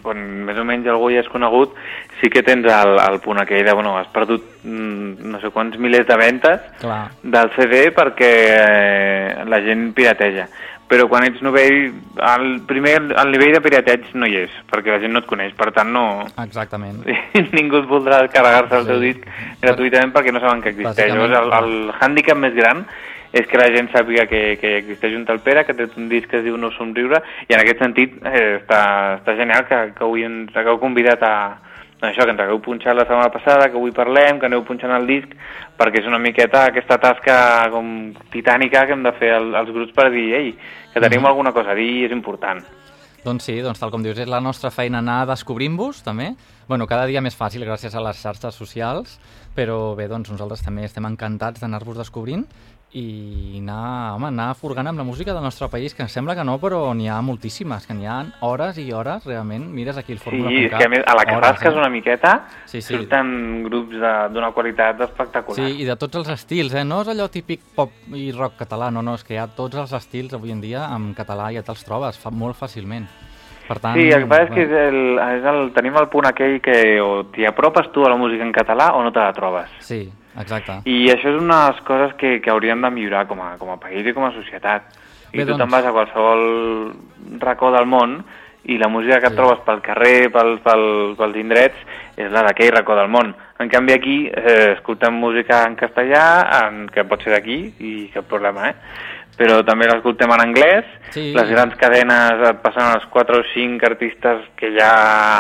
[0.06, 1.74] quan més o menys algú ja és conegut,
[2.20, 5.80] sí que tens el, el punt aquell de, bueno, has perdut mm, no sé quants
[5.82, 10.46] milers de ventes Clar, del CD perquè eh, la gent pirateja.
[10.92, 11.94] Però quan ets novell,
[12.28, 15.54] el primer el nivell de pirateig no hi és, perquè la gent no et coneix,
[15.56, 16.02] per tant no...
[16.44, 16.98] exactament.
[17.58, 18.92] ningú et voldrà carregar-se el Sí.
[18.92, 19.24] teu disc
[19.62, 21.14] gratuïtament perquè no saben que existeix.
[21.16, 22.84] Llavors, el, el hàndicap més gran
[23.32, 26.42] és que la gent sàpiga que, que existeix un talpera, que té un disc que
[26.42, 28.82] es diu No somriure, i en aquest sentit eh, està,
[29.22, 31.36] està genial que, que avui ens hagueu convidat a
[32.02, 35.08] això, que ens hagueu punxat la setmana passada, que avui parlem, que aneu punxant el
[35.08, 35.30] disc,
[35.78, 39.94] perquè és una miqueta aquesta tasca com titànica que hem de fer el, els grups
[39.94, 40.54] per dir, ei,
[40.94, 41.28] que tenim Mhm.
[41.28, 42.64] alguna cosa a dir, és important.
[43.24, 46.36] Doncs sí, doncs tal com dius, és la nostra feina anar descobrint-vos, també.
[46.68, 49.20] bueno, cada dia més fàcil gràcies a les xarxes socials,
[49.54, 52.46] però bé, doncs nosaltres també estem encantats d'anar-vos descobrint
[52.94, 56.44] i anar, home, anar furgant amb la música del nostre país, que em sembla que
[56.44, 59.64] no, però n'hi ha moltíssimes, que n'hi ha hores i hores, realment.
[59.72, 61.78] Mires aquí el Sí, Fórmula és que a, més, a la que hores, rasques eh?
[61.78, 62.34] una miqueta
[62.66, 62.96] Sí, sí.
[62.98, 65.66] surten grups de- d'una qualitat espectacular.
[65.70, 66.84] Sí, i de tots els estils, eh?
[66.84, 69.76] No és allò típic pop i rock català, no, no, és que hi ha tots
[69.78, 73.08] els estils avui en dia en català ja te'ls trobes fa molt fàcilment.
[73.68, 73.96] Per tant...
[73.96, 77.00] Sí, el que passa és que és el, és el, tenim el punt aquell que
[77.00, 79.70] o t'hi apropes tu a la música en català o no te la trobes.
[79.80, 80.80] Sí, exacte.
[80.86, 83.70] I això és una de les coses que, que hauríem de millorar com a, com
[83.72, 84.84] a país i com a societat.
[85.34, 85.60] I Bé, tu doncs.
[85.64, 86.94] te'n vas a qualsevol
[87.40, 88.24] racó del món
[88.66, 89.38] i la música que et Sí.
[89.38, 91.78] trobes pel carrer, pel, pel, pels indrets,
[92.18, 93.34] és la d'aquell racó del món.
[93.60, 98.26] En canvi aquí eh, escoltem música en castellà, en, que pot ser d'aquí, i cap
[98.30, 98.76] problema, eh?
[99.38, 101.32] Però també l'escoltem en anglès, Sí.
[101.34, 105.40] les grans cadenes et passen els 4 o 5 artistes que ha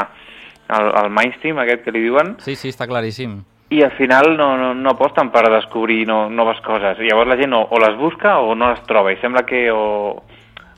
[0.71, 3.43] al, al mainstream, aquest que li diuen, Sí, sí, està claríssim.
[3.71, 6.99] I al final no, no, no aposten per descobrir no, noves coses.
[6.99, 9.13] I llavors la gent o, o les busca o no les troba.
[9.13, 10.23] I sembla que o,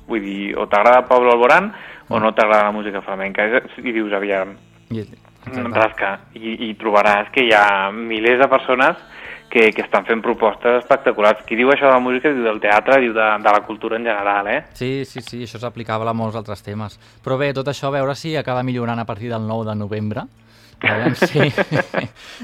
[0.08, 1.72] vull dir, o t'agrada Pablo Alborán
[2.10, 3.48] o no t'agrada la música flamenca.
[3.50, 4.54] És- I dius, aviam,
[4.94, 5.74] I, exacte.
[5.74, 6.12] rasca.
[6.38, 9.02] I, I trobaràs que hi ha milers de persones
[9.50, 11.42] que, que estan fent propostes espectaculars.
[11.50, 14.06] Qui diu això de la música diu del teatre, diu de, de la cultura en
[14.06, 14.62] general, eh?
[14.78, 17.00] Sí, sí, sí, això és aplicable a molts altres temes.
[17.26, 20.24] Però bé, tot això a veure si acaba millorant a partir del 9 de novembre.
[20.84, 21.40] Si,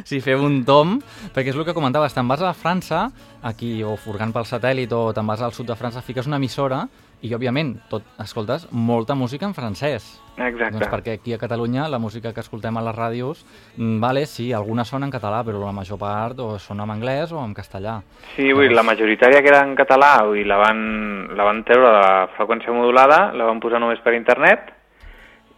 [0.07, 0.97] si fem un tom,
[1.35, 3.09] perquè és el que comentaves, te'n vas a França,
[3.43, 6.85] aquí, o furgant pel satèl·lit, o te'n vas al sud de França, fiques una emissora,
[7.19, 10.07] i òbviament tot escoltes molta música en francès.
[10.39, 10.77] Exacte.
[10.77, 13.43] Doncs perquè aquí a Catalunya la música que escoltem a les ràdios,
[13.75, 17.33] mm, vale, sí, algunes són en català, però la major part o són en anglès
[17.33, 17.99] o en castellà.
[18.37, 21.63] Sí, vull dir, la majoritària que era en català, vull dir, la van, la van
[21.67, 24.78] treure de la freqüència modulada, la van posar només per internet,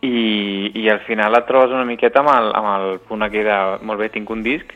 [0.01, 3.57] i, i al final et trobes una miqueta amb el, amb el punt aquí de,
[3.85, 4.73] molt bé, tinc un disc,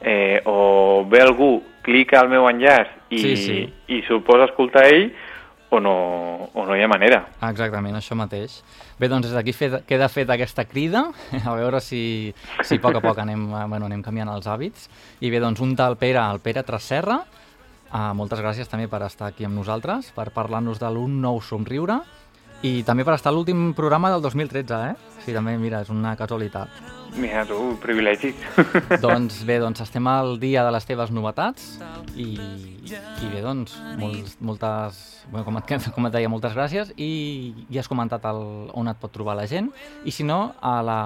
[0.00, 3.58] eh, o ve algú, clica al meu enllaç i, Sí, sí.
[3.88, 5.10] i s'ho posa a escoltar ell,
[5.70, 5.94] o no,
[6.54, 7.18] o no hi ha manera.
[7.44, 8.62] Exactament, això mateix.
[8.98, 11.02] Bé, doncs des d'aquí fet, queda feta aquesta crida,
[11.44, 12.32] a veure si,
[12.64, 14.88] si a poc a poc anem, eh, bueno, anem canviant els hàbits.
[15.20, 17.18] I bé, doncs un tal Pere, el Pere Tresserra,
[17.92, 22.00] uh, moltes gràcies també per estar aquí amb nosaltres, per parlar-nos de l'Un nou somriure,
[22.66, 25.18] i també per estar l'últim programa del 2013, eh?
[25.22, 26.72] Sí, també, mira, és una casualitat.
[27.18, 28.36] Mira, tu, privilegis.
[29.04, 31.78] doncs bé, doncs estem al dia de les teves novetats
[32.18, 37.10] i, i bé, doncs, molts, moltes, bueno, com, et, com et deia, moltes gràcies i
[37.70, 38.42] ja has comentat el,
[38.74, 39.70] on et pot trobar la gent
[40.04, 41.00] i si no, a la,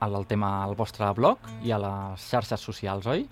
[0.00, 3.26] al tema al vostre blog i a les xarxes socials, oi?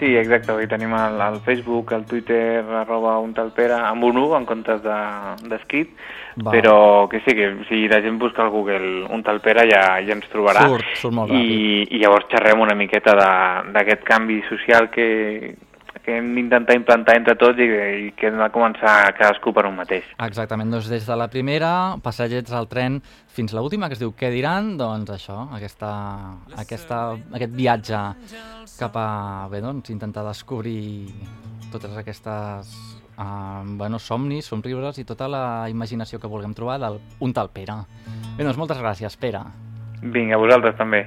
[0.00, 4.16] Sí, exacte, avui tenim el, el Facebook, el Twitter, arroba un tal Pere, amb un
[4.16, 6.52] 1 en comptes d'escrit, de, Va.
[6.54, 10.14] però que sí, que si la gent busca al Google un tal Pere ja, ja
[10.16, 10.66] ens trobarà.
[10.68, 11.50] Surt, surt molt ràpid.
[11.50, 15.08] I, I llavors xerrem una miqueta d'aquest canvi social que,
[16.04, 17.66] que hem d'intentar implantar entre tots i,
[18.06, 20.06] i que hem de començar cadascú per un mateix.
[20.26, 21.72] Exactament, doncs des de la primera,
[22.04, 23.00] passatgers al tren,
[23.30, 24.74] fins l'última, que es diu Què diran?
[24.80, 25.90] Doncs això, aquesta,
[26.60, 27.02] aquesta,
[27.36, 28.06] aquest viatge
[28.78, 29.10] cap a,
[29.52, 31.10] bé, doncs, intentar descobrir
[31.70, 37.36] totes aquestes uh, bueno, somnis, somriures i tota la imaginació que vulguem trobar del un
[37.36, 37.76] tal Pere.
[38.36, 39.44] Bé, doncs moltes gràcies, Pere.
[40.00, 41.04] Vinga, vosaltres també.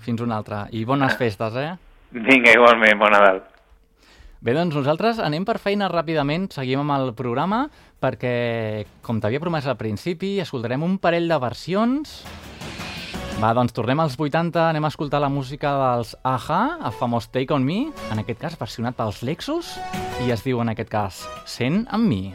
[0.00, 0.64] Fins una altra.
[0.72, 1.72] I bones festes, eh?
[2.10, 3.42] Vinga, igualment, bon Nadal.
[4.40, 7.66] Bé, doncs nosaltres anem per feina ràpidament, seguim amb el programa,
[8.00, 12.22] perquè, com t'havia promès al principi, escoltarem un parell de versions.
[13.40, 17.56] Va, doncs tornem als 80, anem a escoltar la música dels Aja, el famós Take
[17.56, 19.72] On Me, en aquest cas versionat pels Lexus,
[20.20, 22.26] i es diu en aquest cas Sent amb mi.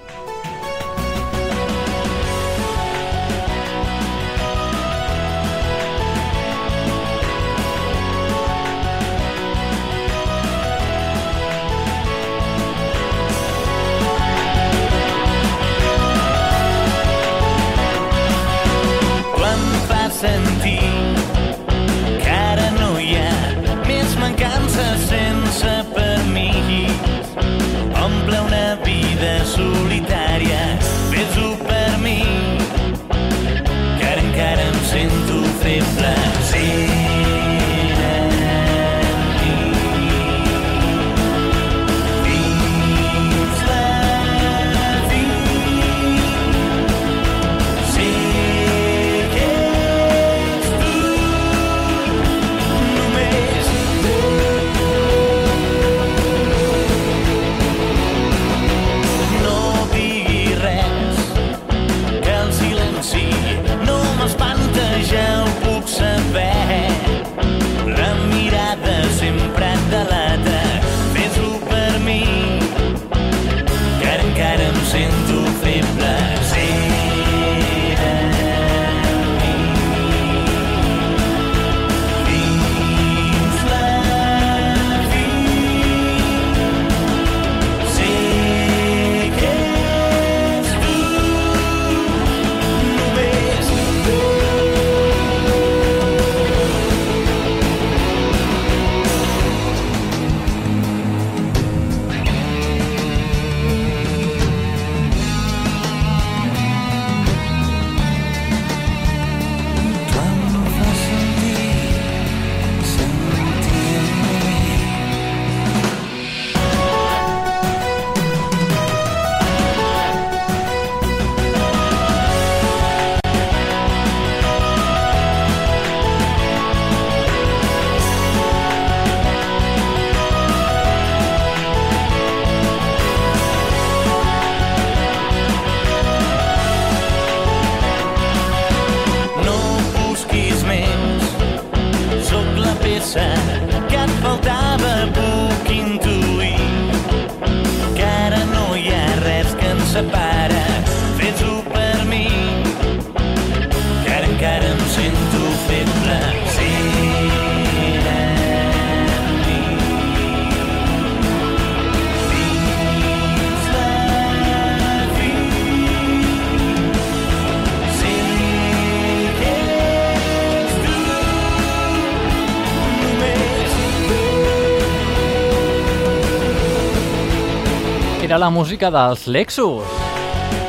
[178.45, 179.89] La música dels Lexus.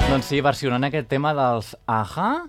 [0.09, 2.47] Doncs sí, versionant aquest tema dels Aja.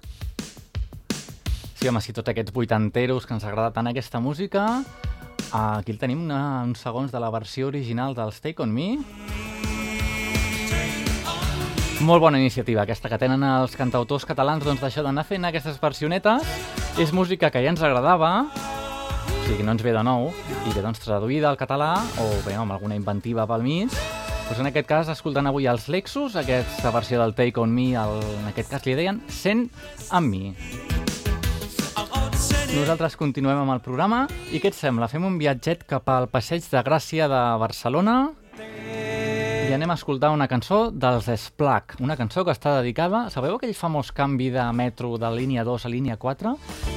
[1.76, 4.64] Sí, home, sí, tots aquests vuitanteros que ens agrada tant aquesta música.
[5.52, 9.02] Aquí el tenim una, uns segons de la versió original dels Take On Me.
[12.08, 16.48] Molt bona iniciativa aquesta que tenen els cantautors catalans doncs d'això d'anar fent aquestes versionetes.
[17.04, 20.32] És música que ja ens agradava, o sigui, no ens ve de nou,
[20.64, 24.00] i ve doncs traduïda al català o bé amb alguna inventiva pel mig.
[24.48, 28.22] Doncs en aquest cas, escoltant avui els Lexus, aquesta versió del Take On Me, el,
[28.40, 29.66] en aquest cas li deien Sent
[30.08, 30.54] amb mi.
[32.72, 34.22] Nosaltres continuem amb el programa
[34.56, 35.12] i què et sembla?
[35.12, 38.16] Fem un viatget cap al Passeig de Gràcia de Barcelona
[39.68, 43.26] i anem a escoltar una cançó dels Splac, una cançó que està dedicada...
[43.34, 46.54] Sabeu aquell famós canvi de metro de línia 2 a línia 4?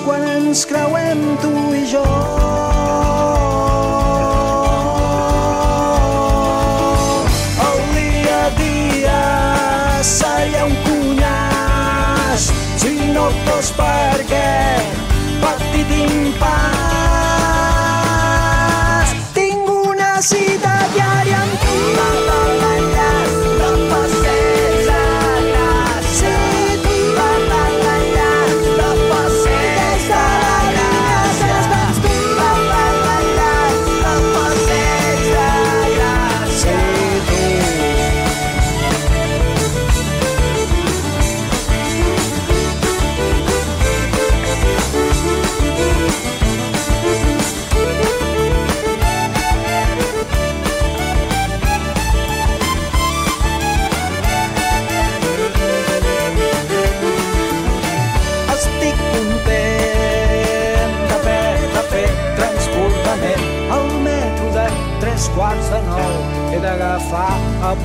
[0.00, 2.04] Quan ens creuem tu i jo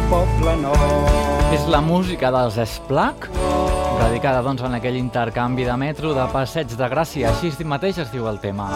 [0.08, 0.76] Poble Nou.
[1.52, 3.26] És la música dels Splac,
[4.00, 8.30] dedicada doncs en aquell intercanvi de metro de Passeig de Gràcia, així mateix es diu
[8.32, 8.70] el tema.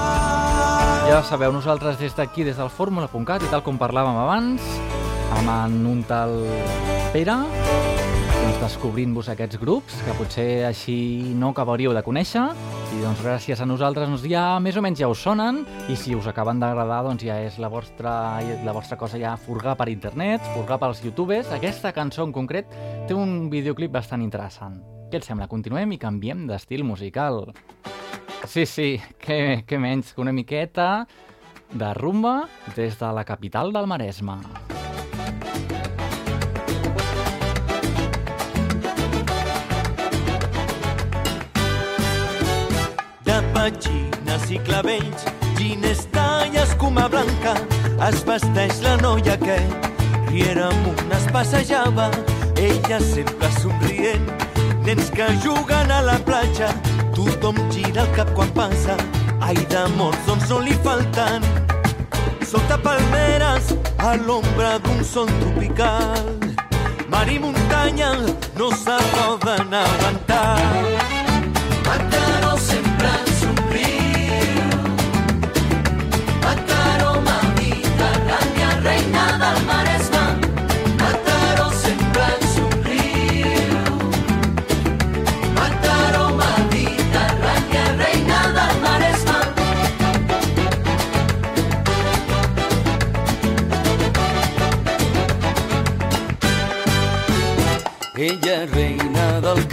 [1.07, 4.67] Ja sabeu, nosaltres des d'aquí, des del fórmula.cat i tal com parlàvem abans,
[5.39, 6.35] amb en un tal
[7.15, 7.37] Pere,
[8.41, 10.99] doncs descobrint-vos aquests grups que potser així
[11.39, 12.49] no acabaríeu de conèixer
[12.91, 16.15] i doncs gràcies a nosaltres doncs ja més o menys ja us sonen i si
[16.17, 18.13] us acaben d'agradar doncs ja és la vostra,
[18.65, 21.51] la vostra cosa ja furgar per internet, furgar pels youtubers.
[21.55, 22.67] Aquesta cançó en concret
[23.07, 24.81] té un videoclip bastant interessant.
[25.11, 25.47] Què et sembla?
[25.51, 27.45] Continuem i canviem d'estil musical.
[28.43, 28.91] Sí, sí,
[29.23, 31.07] què, què menys que una miqueta
[31.71, 32.41] de rumba
[32.75, 34.41] des de la capital del Maresme.
[43.61, 45.25] Petxines i clavells,
[45.57, 47.53] ginesta i escuma blanca,
[48.07, 49.57] es vesteix la noia que
[50.31, 52.07] rient amunt es passejava,
[52.57, 54.25] ella sempre somrient,
[54.87, 56.71] nens que juguen a la platja,
[57.13, 58.97] tothom gira el cap quan passa,
[59.45, 61.45] ai d'amors doncs no li falten.
[62.51, 66.33] Sota palmeres, a l'ombra d'un sol tropical,
[67.13, 68.15] mar i muntanya
[68.57, 70.57] no se poden aguantar.
[71.85, 72.30] Mataró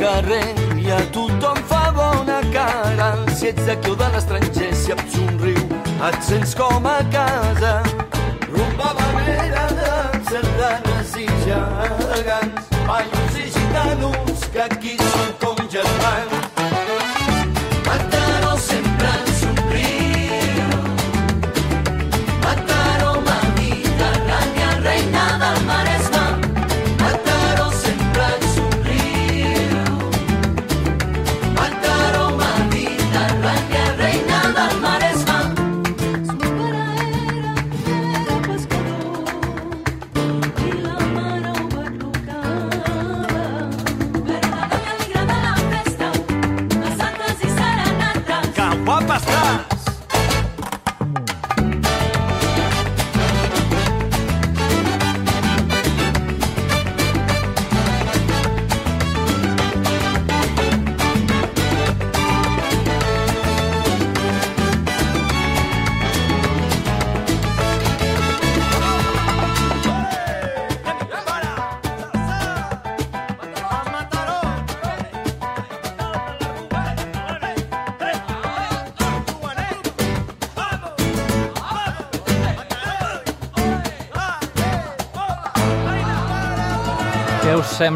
[0.08, 3.08] carrer i a tothom fa bona cara.
[3.36, 5.64] Si ets d'aquí o de l'estranger, si et somriu,
[6.08, 7.74] et sents com a casa.
[8.54, 9.92] Rumba manera de
[10.30, 15.27] sardanes i gegants, paios i gitanos que aquí són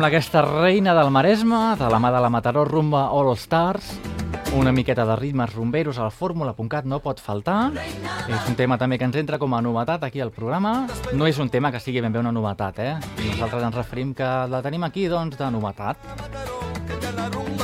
[0.02, 3.92] Sembla aquesta reina del Maresme, de la mà de la Mataró Rumba All Stars?
[4.58, 7.70] Una miqueta de ritmes rumberos al fórmula.cat no pot faltar.
[8.26, 10.88] És un tema també que ens entra com a novetat aquí al programa.
[11.14, 12.96] No és un tema que sigui ben bé una novetat, eh?
[13.28, 16.02] Nosaltres ens referim que la tenim aquí, doncs, de novetat.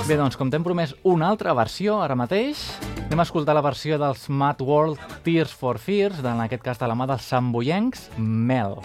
[0.07, 2.63] Bé, doncs, com t'hem promès una altra versió ara mateix,
[3.09, 6.87] anem a escoltar la versió dels Mad World Tears for Fears, en aquest cas de
[6.87, 8.79] la mà dels samboyencs, Mel.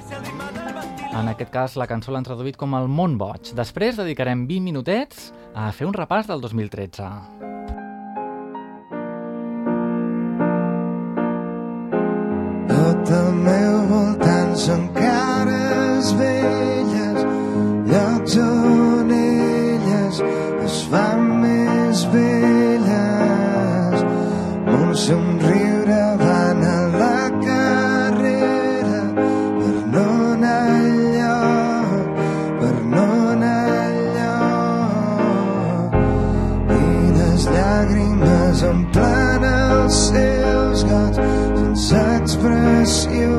[1.13, 3.51] En aquest cas, la cançó l'han traduït com el Mont Boig.
[3.53, 7.09] Després dedicarem 20 minutets a fer un repàs del 2013.
[12.71, 17.21] Tot al meu voltant són cares velles,
[17.93, 20.21] llocs on elles
[20.65, 24.03] es fan més belles.
[24.65, 25.42] Mon somriure
[42.83, 43.29] expressió,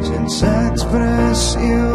[0.00, 1.91] sense expressió.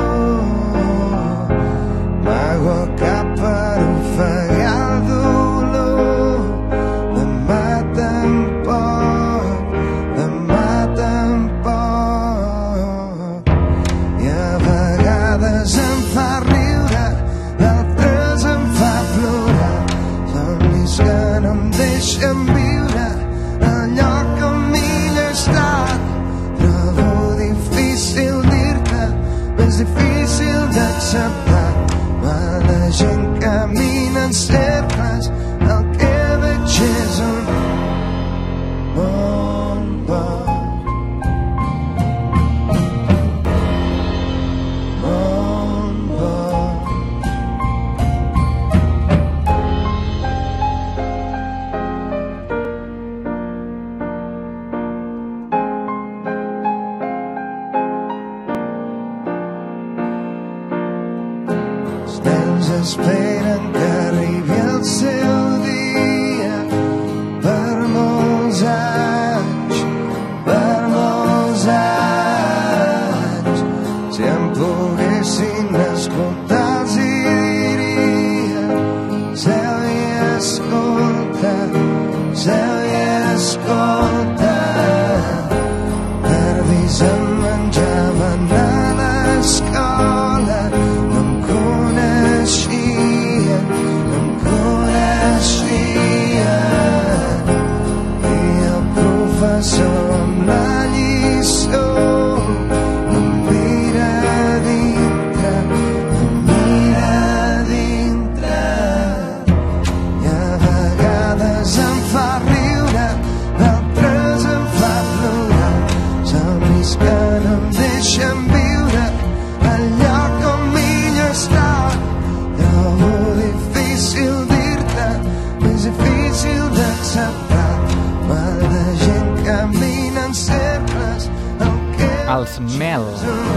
[132.98, 133.12] Mel,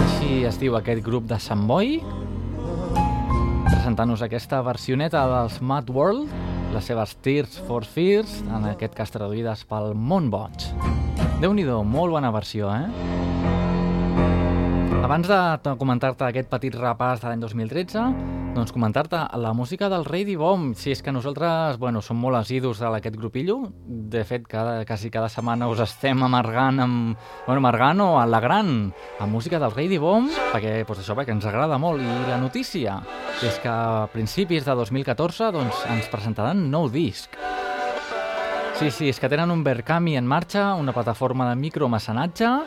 [0.04, 1.94] així es diu aquest grup de Sant Boi,
[3.70, 6.28] presentant-nos aquesta versioneta dels Mad World,
[6.74, 10.66] les seves Tears for Fears, en aquest cas traduïdes pel Mont Boig.
[11.40, 13.59] Déu-n'hi-do, molt bona versió, eh?
[15.10, 18.02] Abans de comentar-te aquest petit repàs de l'any 2013,
[18.54, 20.76] doncs comentar-te la música del Rei Bomb.
[20.78, 23.56] Si és que nosaltres, bueno, som molt assidus d'aquest grupillo.
[23.82, 27.18] De fet, cada, quasi cada setmana us estem amargant amb...
[27.48, 28.72] Bueno, amargant o alegrant
[29.18, 31.98] amb música del Rei Bomb, perquè, doncs això, perquè ens agrada molt.
[31.98, 33.00] I la notícia
[33.42, 37.34] és que a principis de 2014 doncs, ens presentaran nou disc.
[38.78, 42.58] Sí, sí, és que tenen un Verkami en marxa, una plataforma de micromecenatge,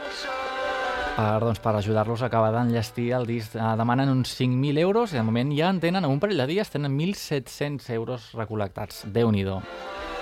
[1.16, 3.56] per, doncs, per ajudar-los a acabar d'enllestir el disc.
[3.56, 6.48] Eh, demanen uns 5.000 euros i de moment ja en tenen, en un parell de
[6.50, 9.06] dies, tenen 1.700 euros recol·lectats.
[9.14, 9.46] déu nhi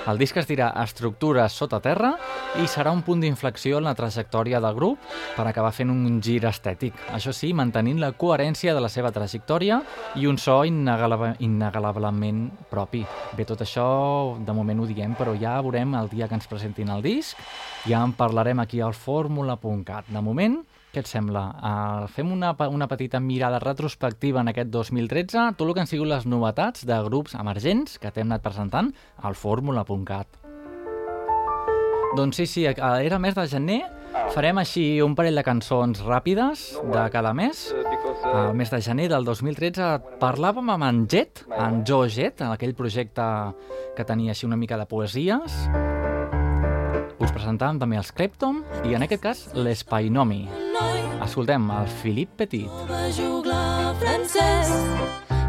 [0.08, 2.16] El disc es dirà Estructures sota terra
[2.58, 4.98] i serà un punt d'inflexió en la trajectòria del grup
[5.36, 6.96] per acabar fent un gir estètic.
[7.14, 9.84] Això sí, mantenint la coherència de la seva trajectòria
[10.16, 13.06] i un so innegable- innegablement propi.
[13.38, 16.90] Bé, tot això de moment ho diem, però ja veurem el dia que ens presentin
[16.90, 17.38] el disc.
[17.86, 20.08] Ja en parlarem aquí al fórmula.cat.
[20.08, 21.46] De moment, què et sembla?
[21.56, 26.10] Uh, fem una, una petita mirada retrospectiva en aquest 2013, tot el que han sigut
[26.12, 28.92] les novetats de grups emergents que t'hem anat presentant
[29.24, 30.42] al fórmula.cat.
[32.18, 33.80] Doncs sí, sí, eh, era mes de gener,
[34.36, 37.70] farem així un parell de cançons ràpides de cada mes.
[38.28, 42.76] Al mes de gener del 2013 parlàvem amb en Jet, en Joe Jet, en aquell
[42.76, 43.32] projecte
[43.96, 45.62] que tenia així una mica de poesies.
[47.32, 50.42] Us presentàvem també els Clepton i en aquest cas l'Espainomi.
[51.24, 52.68] Escoltem el Philippe Petit.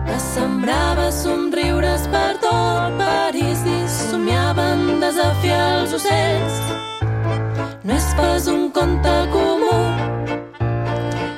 [0.07, 6.61] que sembrava somriures per tot París i somiaven desafiar els ocells.
[7.83, 9.79] No és pas un conte comú,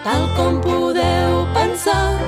[0.04, 2.18] tal com podeu pensar,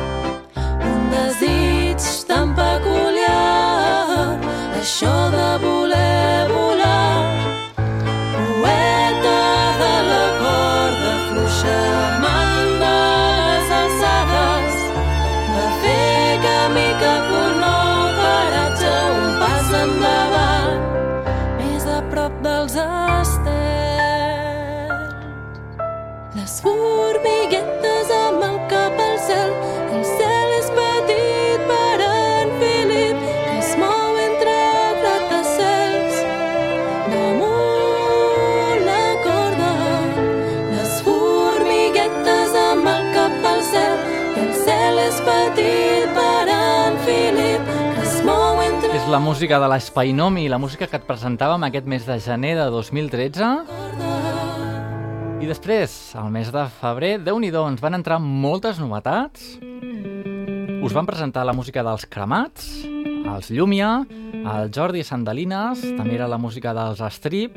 [0.57, 2.01] un desig
[2.31, 4.39] tan peculiar,
[4.81, 5.86] això de voler
[26.67, 29.53] formiguetes amb el cap al cel,
[29.95, 34.57] el cel és petit per en Filip, que es mou entre
[35.03, 36.19] gratacels.
[37.13, 39.73] Damunt la corda,
[40.73, 43.97] les formiguetes amb el cap al cel,
[44.43, 47.75] el cel és petit per en Filip,
[48.97, 52.67] És la música de l'Espainomi, la música que et presentàvem aquest mes de gener de
[52.75, 54.36] 2013.
[55.37, 59.59] I després, al mes de febrer, déu nhi ens van entrar moltes novetats.
[60.81, 66.39] Us van presentar la música dels Cremats, els Llumia, el Jordi Sandalines, també era la
[66.39, 67.57] música dels Strip,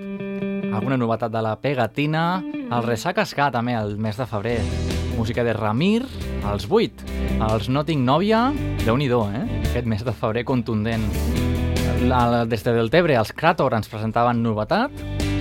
[0.74, 4.60] alguna novetat de la Pegatina, el Resaca Ska també el mes de febrer,
[5.18, 6.04] música de Ramir,
[6.52, 7.08] els 8,
[7.48, 8.50] els No tinc nòvia,
[8.84, 9.46] déu nhi eh?
[9.70, 11.08] Aquest mes de febrer contundent.
[12.08, 14.92] La, des de Deltebre, els Krator ens presentaven novetat,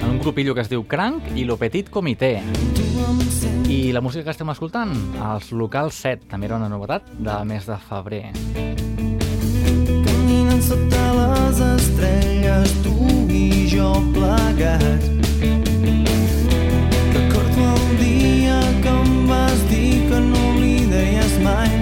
[0.08, 2.40] en un grupillo que es diu Crank i Lo Petit Comité.
[3.68, 7.68] I la música que estem escoltant, els Local 7, també era una novetat del mes
[7.68, 8.22] de febrer.
[10.06, 12.96] Caminant sota les estrelles, tu
[13.28, 15.10] i jo plegats.
[17.12, 21.77] Recordo el dia que em vas dir que no oblidaries mai.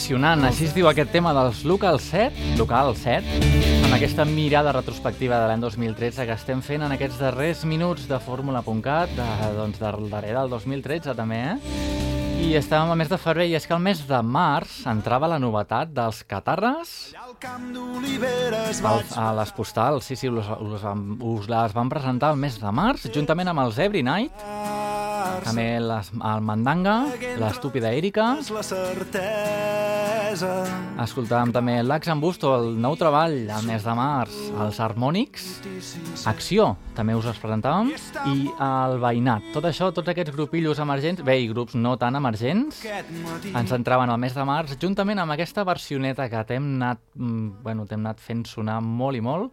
[0.00, 3.34] Apassionant, així es diu aquest tema dels Local 7, Local 7,
[3.84, 8.16] amb aquesta mirada retrospectiva de l'any 2013 que estem fent en aquests darrers minuts de
[8.24, 9.26] Fórmula.cat, de,
[9.58, 11.84] doncs del darrer del 2013 també, eh?
[12.40, 15.36] I estàvem al mes de febrer i és que el mes de març entrava la
[15.36, 17.12] novetat dels catarres.
[19.20, 20.88] A les postals, sí, sí, us, us,
[21.36, 24.48] us les van presentar el mes de març, juntament amb els Every Night,
[25.44, 26.94] també les, el Mandanga,
[27.40, 30.52] l'Estúpida Erika, la certesa.
[31.02, 35.48] escoltàvem també l'Ax en Busto, el nou treball, el mes de març, els Harmònics,
[36.30, 37.92] Acció, també us els presentàvem,
[38.30, 39.50] i el Veïnat.
[39.54, 44.20] Tot això, tots aquests grupillos emergents, bé, i grups no tan emergents, ens entraven al
[44.22, 48.80] mes de març, juntament amb aquesta versioneta que t'hem anat, mm, bueno, anat fent sonar
[48.80, 49.52] molt i molt,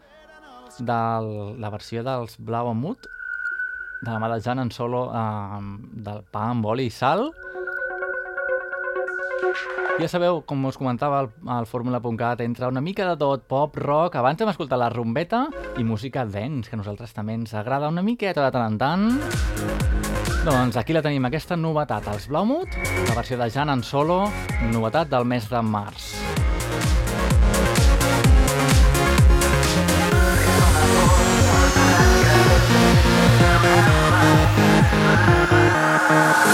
[0.80, 1.01] de
[1.57, 3.07] la versió dels Blau Mut,
[4.02, 5.60] de la mà de Jan en solo eh,
[6.08, 7.32] del pa amb oli i sal.
[9.98, 14.20] Ja sabeu, com us comentava al, al Fórmula.cat, entra una mica de tot, pop, rock,
[14.20, 15.48] abans hem escoltat la rumbeta
[15.82, 19.08] i música dance, que a nosaltres també ens agrada una miqueta de tant en tant.
[20.45, 22.78] Doncs aquí la tenim, aquesta novetat, els Blaumut,
[23.10, 24.28] la versió de Jan en solo,
[24.70, 26.14] novetat del mes de març.
[36.10, 36.47] En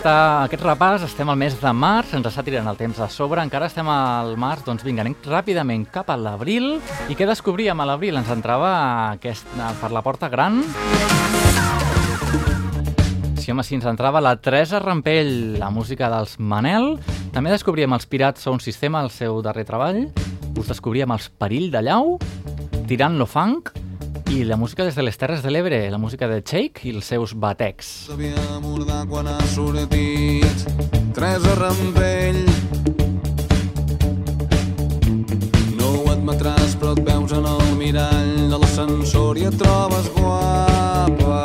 [0.00, 3.42] aquesta, aquest repàs estem al mes de març, ens està tirant el temps a sobre,
[3.44, 6.78] encara estem al març, doncs vinga, anem ràpidament cap a l'abril.
[7.12, 8.16] I què descobríem a l'abril?
[8.16, 8.70] Ens entrava
[9.10, 9.44] aquest,
[9.82, 10.62] per la porta gran...
[13.36, 16.94] Sí, home, sí, ens entrava la Teresa Rampell, la música dels Manel.
[17.36, 20.06] També descobríem els Pirats Sound System, el seu darrer treball.
[20.56, 22.16] Us descobríem els Perill de Llau,
[22.88, 23.74] Tirant lo Funk,
[24.30, 27.04] i la música des de les Terres de l'Ebre, la música de Shake i els
[27.10, 27.88] seus batecs.
[28.08, 30.64] Sabia abordar quan ha sortit
[31.16, 32.44] Teresa Rampell.
[35.78, 41.42] No ho admetràs però et veus en el mirall de l'ascensor i et trobes guapa.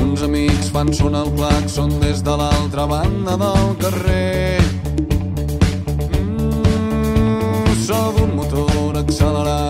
[0.00, 4.60] Uns amics fan sonar el claxon des de l'altra banda del carrer.
[6.16, 9.69] Mm, So d'un motor accelerant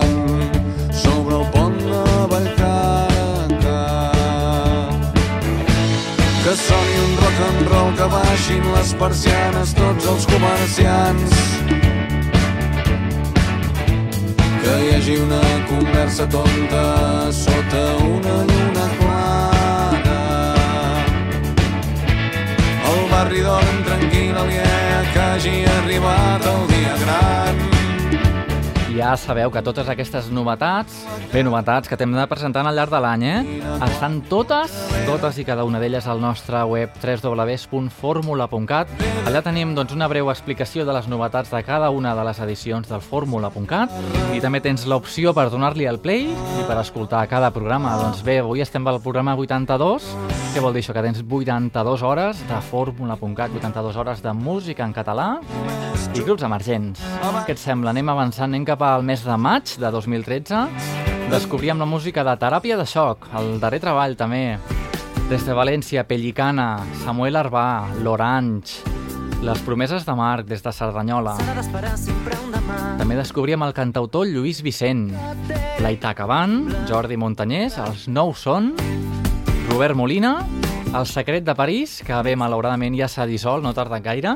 [8.01, 11.35] que baixin les persianes tots els comerciants.
[14.63, 16.85] Que hi hagi una conversa tonta
[17.41, 20.21] sota una lluna clara
[22.93, 24.71] el barri dorm tranquil aliè
[25.11, 27.70] que hagi arribat el dia gran
[28.91, 32.99] Ja sabeu que totes aquestes novetats, bé, novetats que t'hem de presentar al llarg de
[32.99, 33.59] l'any, eh?
[33.85, 34.73] Estan totes,
[35.07, 38.91] totes i cada una d'elles al nostre web www.formula.cat.
[39.29, 42.89] Allà tenim doncs, una breu explicació de les novetats de cada una de les edicions
[42.89, 43.95] del Fórmula.cat
[44.35, 47.95] i també tens l'opció per donar-li el play i per escoltar cada programa.
[48.01, 50.11] Doncs bé, avui estem al programa 82.
[50.51, 50.93] Què vol dir això?
[50.97, 55.37] Que tens 82 hores de Fórmula.cat, 82 hores de música en català
[56.11, 56.99] i grups emergents.
[57.45, 57.93] Què et sembla?
[57.93, 60.61] Anem avançant, anem cap al mes de maig de 2013.
[61.31, 64.57] Descobríem la música de Teràpia de Xoc, el darrer treball també.
[65.29, 67.65] Des de València, Pellicana, Samuel Arbà,
[68.03, 68.81] l'Orange,
[69.41, 71.37] les promeses de Marc des de Cerdanyola.
[72.99, 75.07] També descobríem el cantautor Lluís Vicent,
[75.81, 78.73] l'Aitaca Band, Jordi Montanyés, els Nou Són,
[79.69, 80.39] Robert Molina,
[80.93, 84.35] el secret de París, que bé, malauradament ja s'ha dissolt, no tarda gaire,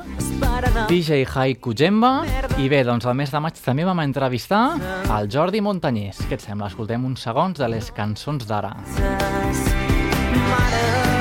[0.90, 2.14] DJ Haiku Jemba,
[2.62, 4.64] i bé, doncs el mes de maig també vam entrevistar
[5.18, 6.24] el Jordi Montanyés.
[6.30, 6.72] Què et sembla?
[6.72, 8.76] Escoltem uns segons de les cançons d'ara.
[10.36, 11.15] Crido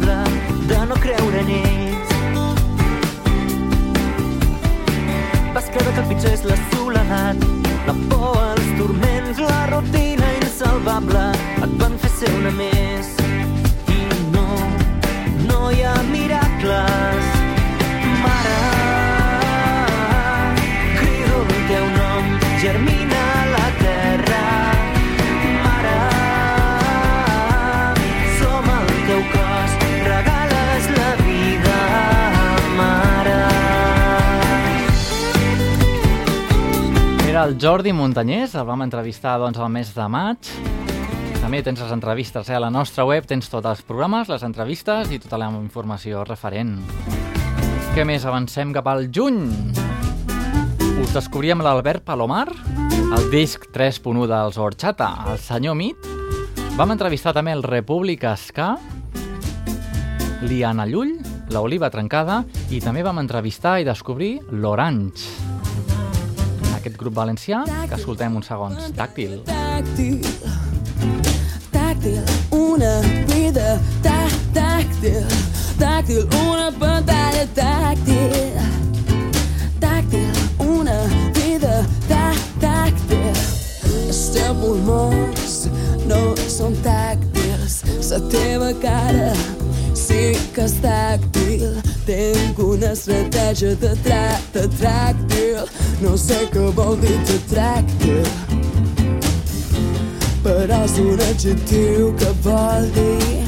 [0.00, 0.86] senties culpable.
[0.86, 2.08] no creure en ells.
[5.54, 7.36] Vas creure que el pitjor és la soledat,
[7.86, 11.24] la por, els turments, la rutina insalvable
[11.62, 13.14] et van fer ser una més.
[13.88, 14.00] I
[14.34, 14.46] no,
[15.48, 17.19] no hi ha miracles.
[37.40, 40.48] Era el Jordi Muntanyés, el vam entrevistar doncs, al mes de maig.
[41.40, 42.56] També tens les entrevistes eh?
[42.58, 46.74] a la nostra web, tens tots els programes, les entrevistes i tota la informació referent.
[47.94, 48.26] Què més?
[48.28, 49.38] Avancem cap al juny.
[51.00, 52.50] Us descobríem l'Albert Palomar,
[53.16, 56.10] el disc 3.1 dels Horchata, el senyor Mit.
[56.76, 58.74] Vam entrevistar també el República Ska,
[60.44, 61.16] l'Iana Llull,
[61.56, 65.59] l'Oliva Trencada i també vam entrevistar i descobrir l'Orange.
[66.80, 67.58] Aquest grup valencià
[67.90, 68.86] que escoltem uns segons.
[68.96, 69.34] Tàctil.
[69.44, 70.22] Táctil,
[71.74, 72.22] táctil,
[72.56, 72.92] una
[73.28, 73.74] vida
[74.06, 74.22] tá,
[74.56, 75.20] táctil,
[75.76, 78.56] táctil, una pantalla táctil,
[79.84, 80.32] táctil,
[80.64, 80.98] una
[81.36, 82.32] vida tá,
[82.64, 83.28] táctil.
[84.00, 85.62] Els teus pulmons
[86.08, 89.34] no són tàctils, la teva cara
[90.06, 90.22] sí
[90.54, 91.76] que és tàctil.
[92.06, 95.60] Tinc una estratègia de tracte tràctil,
[96.02, 98.24] no sé què vol dir de tràctil
[100.40, 103.42] però és un adjectiu que vol dir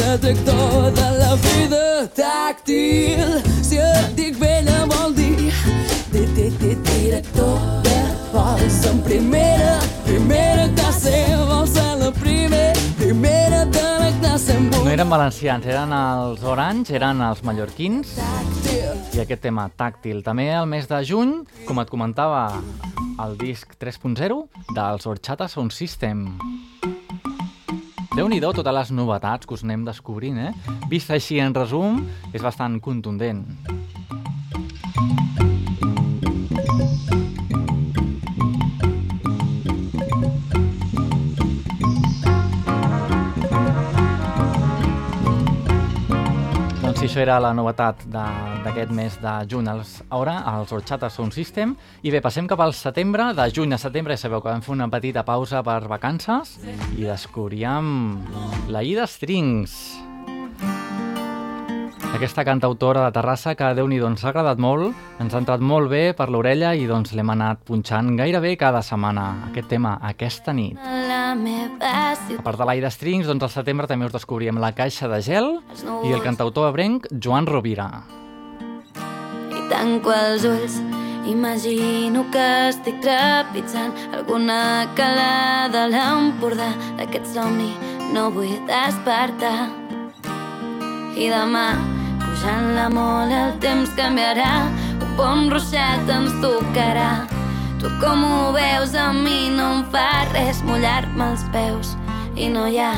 [0.00, 1.84] detector de la vida
[2.16, 3.36] tàctil.
[3.62, 5.52] Si et dic vella vol dir
[6.12, 7.54] di- di- di- director
[7.86, 7.98] de
[8.32, 11.14] vols en primera, primera classe,
[11.48, 12.74] vols ser la primera
[14.38, 18.12] No eren valencians, eren els Orange, eren els mallorquins
[19.10, 20.20] i aquest tema tàctil.
[20.22, 21.32] També el mes de juny,
[21.66, 22.44] com et comentava,
[23.24, 24.38] el disc 3.0
[24.76, 26.22] dels Horchata Sound System.
[28.14, 30.78] Déu-n'hi-do totes les novetats que us anem descobrint, eh?
[30.86, 33.42] Vist així en resum, és bastant contundent.
[47.08, 49.68] Això era la novetat d'aquest mes de juny.
[49.72, 51.72] Els, ara, els Horchata Sound System.
[52.04, 53.30] I bé, passem cap al setembre.
[53.38, 56.58] De juny a setembre ja sabeu que vam fer una petita pausa per vacances
[56.98, 57.88] i descobríem
[58.68, 60.07] la Ida Strings.
[62.18, 64.90] Aquesta cantautora de Terrassa que, déu nhi ens ha agradat molt,
[65.22, 69.46] ens ha entrat molt bé per l'orella i doncs l'hem anat punxant gairebé cada setmana.
[69.46, 70.74] Aquest tema, aquesta nit.
[70.82, 75.60] A part de l'Aida Strings, doncs al setembre també us descobríem la Caixa de Gel
[76.08, 77.86] i el cantautor ebrenc Joan Rovira.
[79.54, 80.80] I tanco els ulls,
[81.30, 86.72] imagino que estic trepitjant alguna calada a l'Empordà.
[86.98, 87.70] D'aquest somni
[88.10, 89.70] no vull despertar.
[91.18, 91.68] I demà,
[92.38, 94.68] pujant la mola, el temps canviarà.
[95.02, 97.26] Un bon ruixat ens tocarà.
[97.80, 101.96] Tu com ho veus, a mi no em fa res mullar-me els peus.
[102.36, 102.94] I no hi ha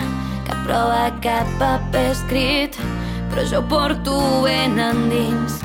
[0.46, 2.76] cap prova, cap paper escrit,
[3.30, 5.60] però jo porto ben endins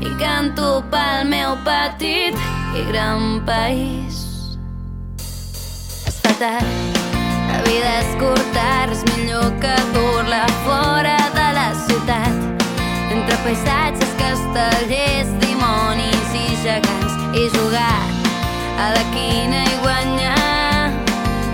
[0.00, 2.34] i canto pel meu petit
[2.74, 4.24] i gran país.
[6.08, 7.00] Es fa tard,
[7.50, 12.39] la vida és curta, res millor que dur-la fora de la ciutat.
[13.20, 18.00] Entre paisatges, castellers, dimonis i gegants i jugar
[18.80, 20.94] a la quina i guanyar.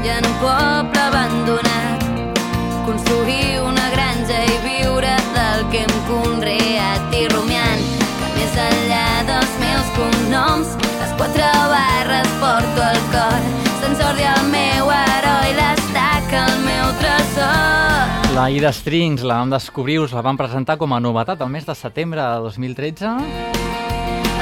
[0.07, 2.07] I en un poble abandonat
[2.87, 7.83] construir una granja i viure del que hem conreat i rumiant.
[8.21, 13.53] Que més enllà dels meus cognoms les quatre barres porto al cor.
[13.83, 14.76] Sant Jordi el meu
[18.37, 21.65] La Ida Strings la vam descobrir, us la vam presentar com a novetat el mes
[21.65, 23.09] de setembre de 2013.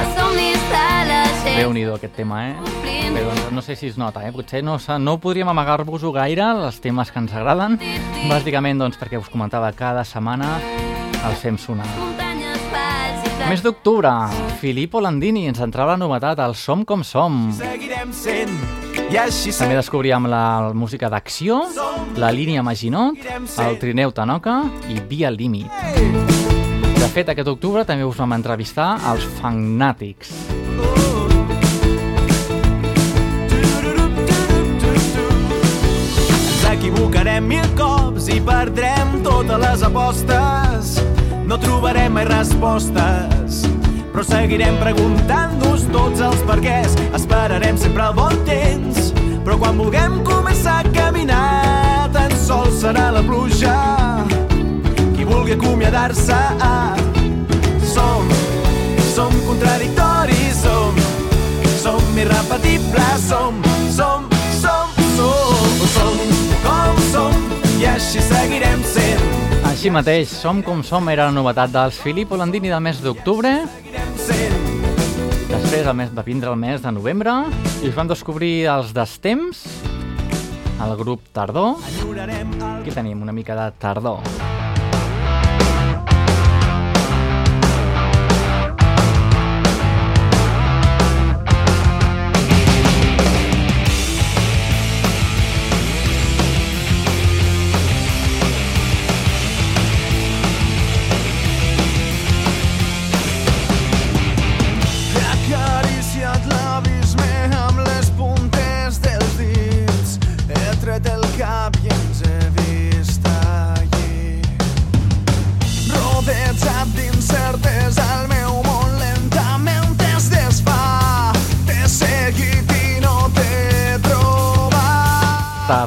[0.01, 2.73] els somnis de la gent Déu-n'hi-do aquest tema, eh?
[2.83, 4.33] Bé, doncs no sé si es nota, eh?
[4.35, 7.79] Potser no, no podríem amagar-vos-ho gaire, els temes que ens agraden.
[8.27, 10.57] Bàsicament, doncs, perquè us comentava cada setmana
[11.29, 11.87] els fem sonar.
[13.47, 14.11] Mes d'octubre,
[14.59, 17.45] Filippo Landini ens entrava la novetat al Som com som.
[17.55, 18.59] Seguirem sent
[19.09, 21.61] També descobríem la música d'acció,
[22.19, 23.21] la línia Maginot,
[23.63, 25.71] el Trineu Tanoca i Via Límit.
[26.99, 30.33] De fet, aquest octubre també us vam entrevistar als Fagnàtics.
[36.35, 40.95] Ens equivocarem mil cops i perdrem totes les apostes.
[41.45, 43.44] No trobarem mai respostes,
[44.15, 46.93] però seguirem preguntant-nos tots els perquès.
[47.17, 49.09] Esperarem sempre el bon temps,
[49.43, 53.75] però quan vulguem començar a caminar, tan sols serà la pluja
[55.17, 56.39] qui vulgui acomiadar-se.
[57.91, 58.31] Som,
[59.11, 60.95] som contradictoris, som,
[61.83, 63.59] som irrepetibles, som,
[63.91, 64.29] som,
[64.61, 65.43] som, som,
[65.97, 66.23] som
[66.63, 67.51] com som
[67.81, 69.44] i així seguirem sent.
[69.75, 73.49] Així mateix, Som com som era la novetat dels Filippo Landini del mes d'octubre.
[75.49, 77.33] Després el mes, va vindre el mes de novembre
[77.83, 79.65] i us vam descobrir els Destemps,
[80.79, 81.75] el grup Tardor.
[81.83, 84.23] Aquí tenim una mica de Tardor.
[84.23, 84.64] He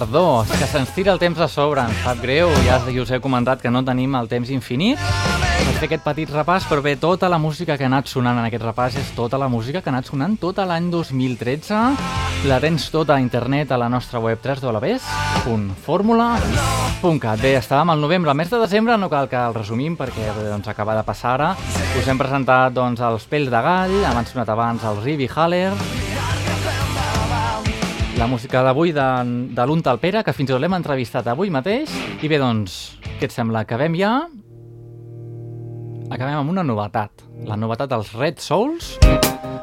[0.08, 3.20] Tardor, és que se'ns tira el temps a sobre, ens sap greu, ja us he
[3.20, 7.28] comentat que no tenim el temps infinit per fer aquest petit repàs, però bé, tota
[7.28, 9.92] la música que ha anat sonant en aquest repàs és tota la música que ha
[9.92, 11.92] anat sonant tot l'any 2013.
[12.48, 17.36] La tens tota a internet a la nostra web www.formula.cat.
[17.44, 20.68] Bé, estàvem al novembre, al mes de desembre, no cal que el resumim perquè doncs,
[20.72, 21.52] acaba de passar ara.
[22.00, 25.76] Us hem presentat doncs, els Pells de Gall, hem sonat abans el Rivi Haller,
[28.18, 29.06] la música d'avui de,
[29.54, 31.92] de l'Unta al Pere, que fins i tot l'hem entrevistat avui mateix.
[32.18, 33.62] I bé, doncs, què et sembla?
[33.62, 34.12] Acabem ja?
[36.10, 37.22] Acabem amb una novetat.
[37.46, 38.96] La novetat dels Red Souls.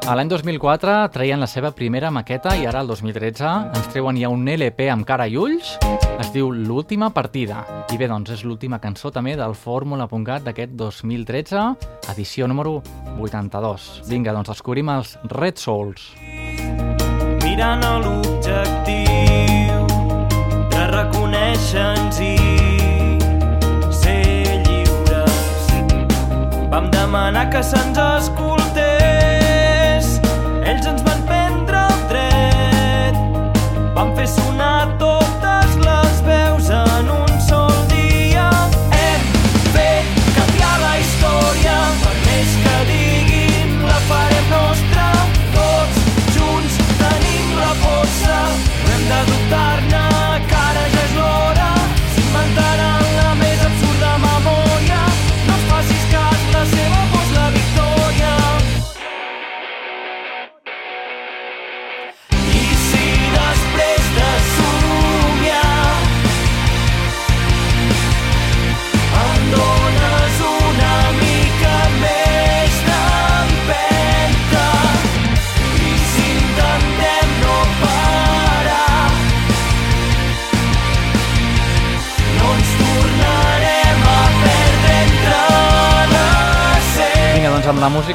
[0.06, 4.30] A l'any 2004 treien la seva primera maqueta i ara, el 2013, ens treuen ja
[4.32, 5.74] un LP amb cara i ulls.
[6.16, 7.60] Es diu L'última partida.
[7.92, 11.66] I bé, doncs, és l'última cançó també del Fórmula.cat d'aquest 2013,
[12.14, 12.78] edició número
[13.20, 13.90] 82.
[14.08, 16.14] Vinga, doncs, descobrim els Red Souls.
[17.56, 19.86] mirant a l'objectiu
[20.70, 22.36] de reconèixer-nos i
[23.90, 25.66] ser lliures.
[26.70, 28.55] Vam demanar que se'ns escoltés,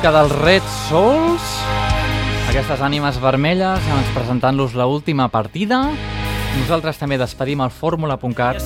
[0.02, 1.50] música dels Red Souls,
[2.50, 5.92] aquestes ànimes vermelles, doncs presentant-los la última partida.
[6.58, 8.58] Nosaltres també despedim el fórmula.cat.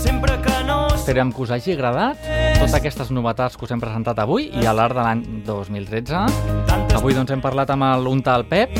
[0.95, 2.23] Esperem que us hagi agradat
[2.55, 6.23] totes aquestes novetats que us hem presentat avui i a l'art de l'any 2013.
[6.95, 8.71] Avui doncs hem parlat amb el Untal Pep,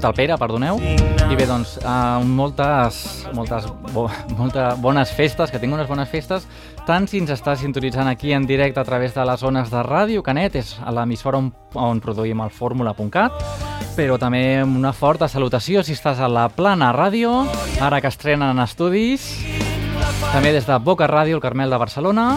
[0.00, 4.06] Untal Pere, perdoneu, i bé, doncs, uh, moltes, moltes, bo,
[4.38, 6.46] moltes bones festes, que tinguin unes bones festes,
[6.88, 10.22] tant si ens està sintonitzant aquí en directe a través de les zones de ràdio,
[10.24, 13.44] Canet, és l'emissora on, on produïm el fórmula.cat,
[13.92, 17.34] però també una forta salutació si estàs a la Plana Ràdio,
[17.84, 19.34] ara que estrenen estudis,
[20.30, 22.30] també des de Boca Ràdio, el Carmel de Barcelona,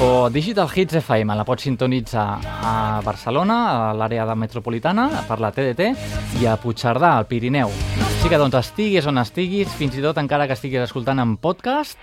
[0.00, 2.26] o Digital Hits FM, la pots sintonitzar
[2.64, 5.90] a Barcelona, a l'àrea de metropolitana, per la TDT,
[6.40, 7.68] i a Puigcerdà, al Pirineu.
[7.68, 11.98] Així que, doncs, estiguis on estiguis, fins i tot encara que estiguis escoltant en podcast,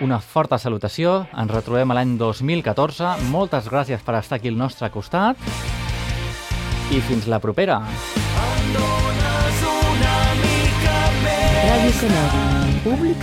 [0.00, 4.90] una forta salutació, ens retrobem a l'any 2014, moltes gràcies per estar aquí al nostre
[4.94, 5.36] costat,
[6.94, 7.82] i fins la propera.
[8.74, 13.18] dones una mica més Ràdio Canòria, públic